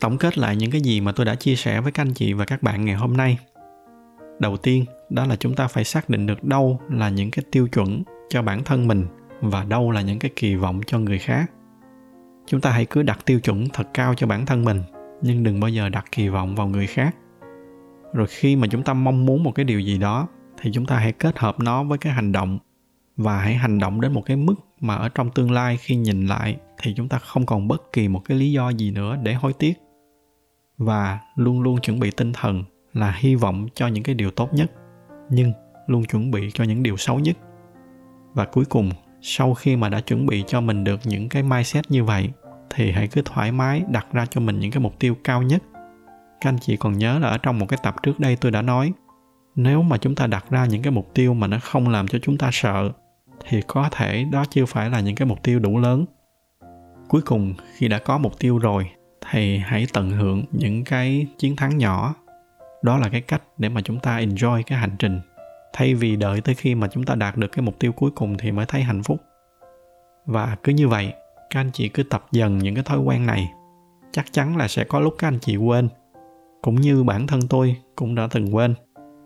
Tổng 0.00 0.18
kết 0.18 0.38
lại 0.38 0.56
những 0.56 0.70
cái 0.70 0.80
gì 0.80 1.00
mà 1.00 1.12
tôi 1.12 1.26
đã 1.26 1.34
chia 1.34 1.56
sẻ 1.56 1.80
với 1.80 1.92
các 1.92 2.02
anh 2.02 2.14
chị 2.14 2.32
và 2.32 2.44
các 2.44 2.62
bạn 2.62 2.84
ngày 2.84 2.94
hôm 2.94 3.16
nay. 3.16 3.38
Đầu 4.38 4.56
tiên, 4.56 4.84
đó 5.10 5.26
là 5.26 5.36
chúng 5.36 5.54
ta 5.54 5.68
phải 5.68 5.84
xác 5.84 6.10
định 6.10 6.26
được 6.26 6.44
đâu 6.44 6.80
là 6.90 7.08
những 7.08 7.30
cái 7.30 7.44
tiêu 7.50 7.68
chuẩn 7.68 8.02
cho 8.28 8.42
bản 8.42 8.64
thân 8.64 8.88
mình 8.88 9.06
và 9.40 9.64
đâu 9.64 9.90
là 9.90 10.00
những 10.00 10.18
cái 10.18 10.30
kỳ 10.36 10.54
vọng 10.54 10.80
cho 10.86 10.98
người 10.98 11.18
khác. 11.18 11.50
Chúng 12.46 12.60
ta 12.60 12.70
hãy 12.70 12.86
cứ 12.86 13.02
đặt 13.02 13.18
tiêu 13.26 13.40
chuẩn 13.40 13.68
thật 13.72 13.88
cao 13.94 14.14
cho 14.14 14.26
bản 14.26 14.46
thân 14.46 14.64
mình, 14.64 14.82
nhưng 15.22 15.42
đừng 15.42 15.60
bao 15.60 15.68
giờ 15.68 15.88
đặt 15.88 16.04
kỳ 16.12 16.28
vọng 16.28 16.54
vào 16.54 16.68
người 16.68 16.86
khác 16.86 17.16
rồi 18.12 18.26
khi 18.26 18.56
mà 18.56 18.66
chúng 18.70 18.82
ta 18.82 18.94
mong 18.94 19.26
muốn 19.26 19.42
một 19.42 19.52
cái 19.54 19.64
điều 19.64 19.80
gì 19.80 19.98
đó, 19.98 20.28
thì 20.60 20.70
chúng 20.74 20.86
ta 20.86 20.98
hãy 20.98 21.12
kết 21.12 21.38
hợp 21.38 21.60
nó 21.60 21.84
với 21.84 21.98
cái 21.98 22.12
hành 22.12 22.32
động. 22.32 22.58
Và 23.16 23.38
hãy 23.38 23.54
hành 23.54 23.78
động 23.78 24.00
đến 24.00 24.12
một 24.12 24.22
cái 24.26 24.36
mức 24.36 24.54
mà 24.80 24.94
ở 24.94 25.08
trong 25.08 25.30
tương 25.30 25.50
lai 25.50 25.76
khi 25.76 25.96
nhìn 25.96 26.26
lại, 26.26 26.56
thì 26.82 26.94
chúng 26.96 27.08
ta 27.08 27.18
không 27.18 27.46
còn 27.46 27.68
bất 27.68 27.92
kỳ 27.92 28.08
một 28.08 28.20
cái 28.24 28.38
lý 28.38 28.52
do 28.52 28.70
gì 28.70 28.90
nữa 28.90 29.16
để 29.22 29.34
hối 29.34 29.52
tiếc. 29.52 29.74
Và 30.78 31.20
luôn 31.36 31.60
luôn 31.60 31.80
chuẩn 31.80 32.00
bị 32.00 32.10
tinh 32.10 32.32
thần 32.32 32.64
là 32.92 33.16
hy 33.18 33.34
vọng 33.34 33.66
cho 33.74 33.86
những 33.86 34.04
cái 34.04 34.14
điều 34.14 34.30
tốt 34.30 34.54
nhất, 34.54 34.72
nhưng 35.30 35.52
luôn 35.86 36.04
chuẩn 36.04 36.30
bị 36.30 36.50
cho 36.54 36.64
những 36.64 36.82
điều 36.82 36.96
xấu 36.96 37.18
nhất. 37.18 37.36
Và 38.34 38.44
cuối 38.44 38.64
cùng, 38.64 38.90
sau 39.20 39.54
khi 39.54 39.76
mà 39.76 39.88
đã 39.88 40.00
chuẩn 40.00 40.26
bị 40.26 40.44
cho 40.46 40.60
mình 40.60 40.84
được 40.84 41.00
những 41.04 41.28
cái 41.28 41.42
mindset 41.42 41.90
như 41.90 42.04
vậy, 42.04 42.30
thì 42.70 42.90
hãy 42.90 43.08
cứ 43.08 43.22
thoải 43.24 43.52
mái 43.52 43.82
đặt 43.88 44.06
ra 44.12 44.26
cho 44.26 44.40
mình 44.40 44.58
những 44.58 44.70
cái 44.70 44.82
mục 44.82 44.98
tiêu 44.98 45.16
cao 45.24 45.42
nhất 45.42 45.62
các 46.42 46.48
anh 46.48 46.58
chị 46.58 46.76
còn 46.76 46.98
nhớ 46.98 47.18
là 47.18 47.28
ở 47.28 47.38
trong 47.38 47.58
một 47.58 47.66
cái 47.68 47.78
tập 47.82 47.94
trước 48.02 48.20
đây 48.20 48.36
tôi 48.36 48.52
đã 48.52 48.62
nói, 48.62 48.92
nếu 49.54 49.82
mà 49.82 49.98
chúng 49.98 50.14
ta 50.14 50.26
đặt 50.26 50.44
ra 50.50 50.66
những 50.66 50.82
cái 50.82 50.90
mục 50.90 51.14
tiêu 51.14 51.34
mà 51.34 51.46
nó 51.46 51.58
không 51.62 51.88
làm 51.88 52.08
cho 52.08 52.18
chúng 52.22 52.38
ta 52.38 52.50
sợ, 52.52 52.90
thì 53.48 53.62
có 53.66 53.88
thể 53.92 54.24
đó 54.24 54.44
chưa 54.50 54.66
phải 54.66 54.90
là 54.90 55.00
những 55.00 55.14
cái 55.14 55.26
mục 55.26 55.42
tiêu 55.42 55.58
đủ 55.58 55.78
lớn. 55.78 56.04
Cuối 57.08 57.22
cùng, 57.22 57.54
khi 57.74 57.88
đã 57.88 57.98
có 57.98 58.18
mục 58.18 58.38
tiêu 58.38 58.58
rồi, 58.58 58.90
thì 59.30 59.58
hãy 59.58 59.86
tận 59.92 60.10
hưởng 60.10 60.44
những 60.52 60.84
cái 60.84 61.26
chiến 61.38 61.56
thắng 61.56 61.78
nhỏ. 61.78 62.14
Đó 62.82 62.98
là 62.98 63.08
cái 63.08 63.20
cách 63.20 63.42
để 63.58 63.68
mà 63.68 63.80
chúng 63.80 64.00
ta 64.00 64.18
enjoy 64.20 64.62
cái 64.66 64.78
hành 64.78 64.96
trình. 64.98 65.20
Thay 65.72 65.94
vì 65.94 66.16
đợi 66.16 66.40
tới 66.40 66.54
khi 66.54 66.74
mà 66.74 66.88
chúng 66.88 67.04
ta 67.04 67.14
đạt 67.14 67.36
được 67.36 67.52
cái 67.52 67.62
mục 67.62 67.78
tiêu 67.78 67.92
cuối 67.92 68.10
cùng 68.10 68.38
thì 68.38 68.52
mới 68.52 68.66
thấy 68.66 68.82
hạnh 68.82 69.02
phúc. 69.02 69.20
Và 70.26 70.56
cứ 70.62 70.72
như 70.72 70.88
vậy, 70.88 71.12
các 71.50 71.60
anh 71.60 71.70
chị 71.72 71.88
cứ 71.88 72.02
tập 72.02 72.26
dần 72.32 72.58
những 72.58 72.74
cái 72.74 72.84
thói 72.84 72.98
quen 72.98 73.26
này. 73.26 73.50
Chắc 74.12 74.32
chắn 74.32 74.56
là 74.56 74.68
sẽ 74.68 74.84
có 74.84 75.00
lúc 75.00 75.14
các 75.18 75.28
anh 75.28 75.38
chị 75.40 75.56
quên 75.56 75.88
cũng 76.62 76.74
như 76.74 77.04
bản 77.04 77.26
thân 77.26 77.40
tôi 77.48 77.76
cũng 77.96 78.14
đã 78.14 78.28
từng 78.30 78.54
quên. 78.54 78.74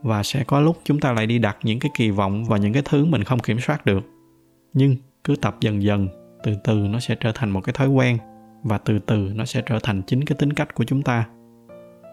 Và 0.03 0.23
sẽ 0.23 0.45
có 0.45 0.61
lúc 0.61 0.77
chúng 0.85 1.01
ta 1.01 1.13
lại 1.13 1.27
đi 1.27 1.39
đặt 1.39 1.57
những 1.63 1.79
cái 1.79 1.91
kỳ 1.95 2.11
vọng 2.11 2.45
vào 2.45 2.59
những 2.59 2.73
cái 2.73 2.83
thứ 2.85 3.05
mình 3.05 3.25
không 3.25 3.39
kiểm 3.39 3.61
soát 3.61 3.87
được. 3.87 4.05
Nhưng 4.73 4.97
cứ 5.25 5.37
tập 5.37 5.57
dần 5.61 5.83
dần, 5.83 6.09
từ 6.43 6.55
từ 6.65 6.75
nó 6.75 7.01
sẽ 7.01 7.15
trở 7.15 7.33
thành 7.35 7.51
một 7.51 7.61
cái 7.61 7.73
thói 7.73 7.89
quen. 7.89 8.19
Và 8.63 8.79
từ 8.79 8.99
từ 8.99 9.33
nó 9.35 9.45
sẽ 9.45 9.63
trở 9.67 9.79
thành 9.83 10.03
chính 10.03 10.25
cái 10.25 10.37
tính 10.39 10.53
cách 10.53 10.75
của 10.75 10.85
chúng 10.85 11.03
ta. 11.03 11.27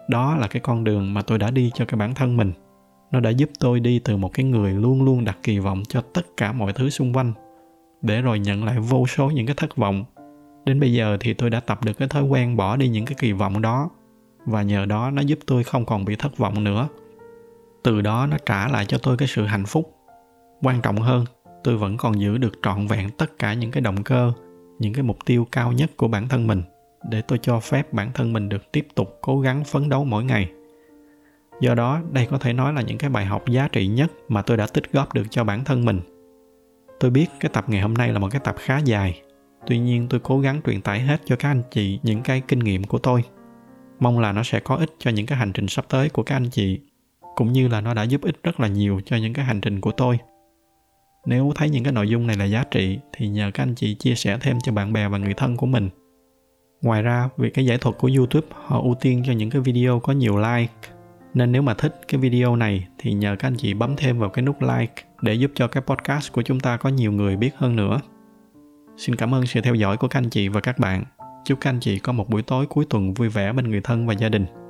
Đó 0.08 0.36
là 0.36 0.46
cái 0.46 0.60
con 0.60 0.84
đường 0.84 1.14
mà 1.14 1.22
tôi 1.22 1.38
đã 1.38 1.50
đi 1.50 1.70
cho 1.74 1.84
cái 1.84 1.98
bản 1.98 2.14
thân 2.14 2.36
mình. 2.36 2.52
Nó 3.10 3.20
đã 3.20 3.30
giúp 3.30 3.50
tôi 3.60 3.80
đi 3.80 3.98
từ 3.98 4.16
một 4.16 4.30
cái 4.34 4.44
người 4.44 4.72
luôn 4.72 5.02
luôn 5.02 5.24
đặt 5.24 5.38
kỳ 5.42 5.58
vọng 5.58 5.82
cho 5.88 6.00
tất 6.00 6.26
cả 6.36 6.52
mọi 6.52 6.72
thứ 6.72 6.90
xung 6.90 7.12
quanh. 7.12 7.32
Để 8.02 8.22
rồi 8.22 8.38
nhận 8.38 8.64
lại 8.64 8.78
vô 8.78 9.06
số 9.06 9.30
những 9.30 9.46
cái 9.46 9.54
thất 9.58 9.76
vọng. 9.76 10.04
Đến 10.66 10.80
bây 10.80 10.92
giờ 10.92 11.16
thì 11.20 11.34
tôi 11.34 11.50
đã 11.50 11.60
tập 11.60 11.84
được 11.84 11.92
cái 11.92 12.08
thói 12.08 12.22
quen 12.22 12.56
bỏ 12.56 12.76
đi 12.76 12.88
những 12.88 13.04
cái 13.04 13.14
kỳ 13.18 13.32
vọng 13.32 13.62
đó 13.62 13.90
và 14.46 14.62
nhờ 14.62 14.86
đó 14.86 15.10
nó 15.10 15.22
giúp 15.22 15.38
tôi 15.46 15.64
không 15.64 15.84
còn 15.84 16.04
bị 16.04 16.16
thất 16.16 16.38
vọng 16.38 16.64
nữa. 16.64 16.88
Từ 17.82 18.00
đó 18.00 18.26
nó 18.26 18.36
trả 18.46 18.68
lại 18.68 18.86
cho 18.86 18.98
tôi 18.98 19.16
cái 19.16 19.28
sự 19.28 19.44
hạnh 19.44 19.66
phúc. 19.66 19.94
Quan 20.62 20.80
trọng 20.82 20.96
hơn, 20.96 21.24
tôi 21.64 21.76
vẫn 21.76 21.96
còn 21.96 22.20
giữ 22.20 22.38
được 22.38 22.52
trọn 22.62 22.86
vẹn 22.86 23.10
tất 23.10 23.38
cả 23.38 23.54
những 23.54 23.70
cái 23.70 23.80
động 23.80 24.02
cơ, 24.02 24.32
những 24.78 24.94
cái 24.94 25.02
mục 25.02 25.18
tiêu 25.26 25.46
cao 25.52 25.72
nhất 25.72 25.90
của 25.96 26.08
bản 26.08 26.28
thân 26.28 26.46
mình, 26.46 26.62
để 27.10 27.22
tôi 27.22 27.38
cho 27.42 27.60
phép 27.60 27.92
bản 27.92 28.10
thân 28.14 28.32
mình 28.32 28.48
được 28.48 28.72
tiếp 28.72 28.86
tục 28.94 29.18
cố 29.20 29.40
gắng 29.40 29.64
phấn 29.64 29.88
đấu 29.88 30.04
mỗi 30.04 30.24
ngày. 30.24 30.50
Do 31.60 31.74
đó, 31.74 32.00
đây 32.12 32.26
có 32.30 32.38
thể 32.38 32.52
nói 32.52 32.72
là 32.72 32.82
những 32.82 32.98
cái 32.98 33.10
bài 33.10 33.24
học 33.24 33.48
giá 33.48 33.68
trị 33.68 33.86
nhất 33.86 34.12
mà 34.28 34.42
tôi 34.42 34.56
đã 34.56 34.66
tích 34.66 34.92
góp 34.92 35.14
được 35.14 35.26
cho 35.30 35.44
bản 35.44 35.64
thân 35.64 35.84
mình. 35.84 36.00
Tôi 37.00 37.10
biết 37.10 37.26
cái 37.40 37.50
tập 37.54 37.64
ngày 37.68 37.80
hôm 37.80 37.94
nay 37.94 38.12
là 38.12 38.18
một 38.18 38.28
cái 38.30 38.40
tập 38.44 38.54
khá 38.58 38.78
dài. 38.78 39.22
Tuy 39.66 39.78
nhiên, 39.78 40.06
tôi 40.10 40.20
cố 40.20 40.40
gắng 40.40 40.60
truyền 40.66 40.82
tải 40.82 41.00
hết 41.00 41.20
cho 41.24 41.36
các 41.36 41.50
anh 41.50 41.62
chị 41.70 42.00
những 42.02 42.22
cái 42.22 42.42
kinh 42.48 42.58
nghiệm 42.58 42.84
của 42.84 42.98
tôi 42.98 43.22
mong 44.00 44.18
là 44.18 44.32
nó 44.32 44.42
sẽ 44.42 44.60
có 44.60 44.76
ích 44.76 44.90
cho 44.98 45.10
những 45.10 45.26
cái 45.26 45.38
hành 45.38 45.52
trình 45.52 45.68
sắp 45.68 45.84
tới 45.88 46.08
của 46.08 46.22
các 46.22 46.36
anh 46.36 46.50
chị, 46.50 46.80
cũng 47.34 47.52
như 47.52 47.68
là 47.68 47.80
nó 47.80 47.94
đã 47.94 48.02
giúp 48.02 48.22
ích 48.22 48.42
rất 48.42 48.60
là 48.60 48.68
nhiều 48.68 49.00
cho 49.04 49.16
những 49.16 49.32
cái 49.32 49.44
hành 49.44 49.60
trình 49.60 49.80
của 49.80 49.92
tôi. 49.92 50.18
Nếu 51.26 51.52
thấy 51.54 51.70
những 51.70 51.84
cái 51.84 51.92
nội 51.92 52.08
dung 52.08 52.26
này 52.26 52.36
là 52.36 52.44
giá 52.44 52.64
trị, 52.70 52.98
thì 53.12 53.28
nhờ 53.28 53.50
các 53.54 53.62
anh 53.62 53.74
chị 53.74 53.94
chia 53.94 54.14
sẻ 54.14 54.38
thêm 54.40 54.58
cho 54.60 54.72
bạn 54.72 54.92
bè 54.92 55.08
và 55.08 55.18
người 55.18 55.34
thân 55.34 55.56
của 55.56 55.66
mình. 55.66 55.90
Ngoài 56.82 57.02
ra, 57.02 57.28
vì 57.36 57.50
cái 57.50 57.66
giải 57.66 57.78
thuật 57.78 57.98
của 57.98 58.10
youtube, 58.16 58.46
họ 58.50 58.80
ưu 58.80 58.94
tiên 59.00 59.22
cho 59.26 59.32
những 59.32 59.50
cái 59.50 59.62
video 59.62 60.00
có 60.00 60.12
nhiều 60.12 60.36
like. 60.36 60.72
Nên 61.34 61.52
nếu 61.52 61.62
mà 61.62 61.74
thích 61.74 62.00
cái 62.08 62.20
video 62.20 62.56
này, 62.56 62.86
thì 62.98 63.12
nhờ 63.12 63.36
các 63.38 63.48
anh 63.48 63.56
chị 63.56 63.74
bấm 63.74 63.96
thêm 63.96 64.18
vào 64.18 64.30
cái 64.30 64.42
nút 64.42 64.56
like 64.62 65.02
để 65.22 65.34
giúp 65.34 65.50
cho 65.54 65.68
cái 65.68 65.82
podcast 65.86 66.32
của 66.32 66.42
chúng 66.42 66.60
ta 66.60 66.76
có 66.76 66.88
nhiều 66.88 67.12
người 67.12 67.36
biết 67.36 67.50
hơn 67.56 67.76
nữa. 67.76 68.00
Xin 68.96 69.16
cảm 69.16 69.34
ơn 69.34 69.46
sự 69.46 69.60
theo 69.60 69.74
dõi 69.74 69.96
của 69.96 70.08
các 70.08 70.18
anh 70.18 70.30
chị 70.30 70.48
và 70.48 70.60
các 70.60 70.78
bạn 70.78 71.04
chúc 71.44 71.60
các 71.60 71.70
anh 71.70 71.80
chị 71.80 71.98
có 71.98 72.12
một 72.12 72.28
buổi 72.28 72.42
tối 72.42 72.66
cuối 72.66 72.84
tuần 72.90 73.14
vui 73.14 73.28
vẻ 73.28 73.52
bên 73.52 73.70
người 73.70 73.80
thân 73.80 74.06
và 74.06 74.14
gia 74.14 74.28
đình. 74.28 74.63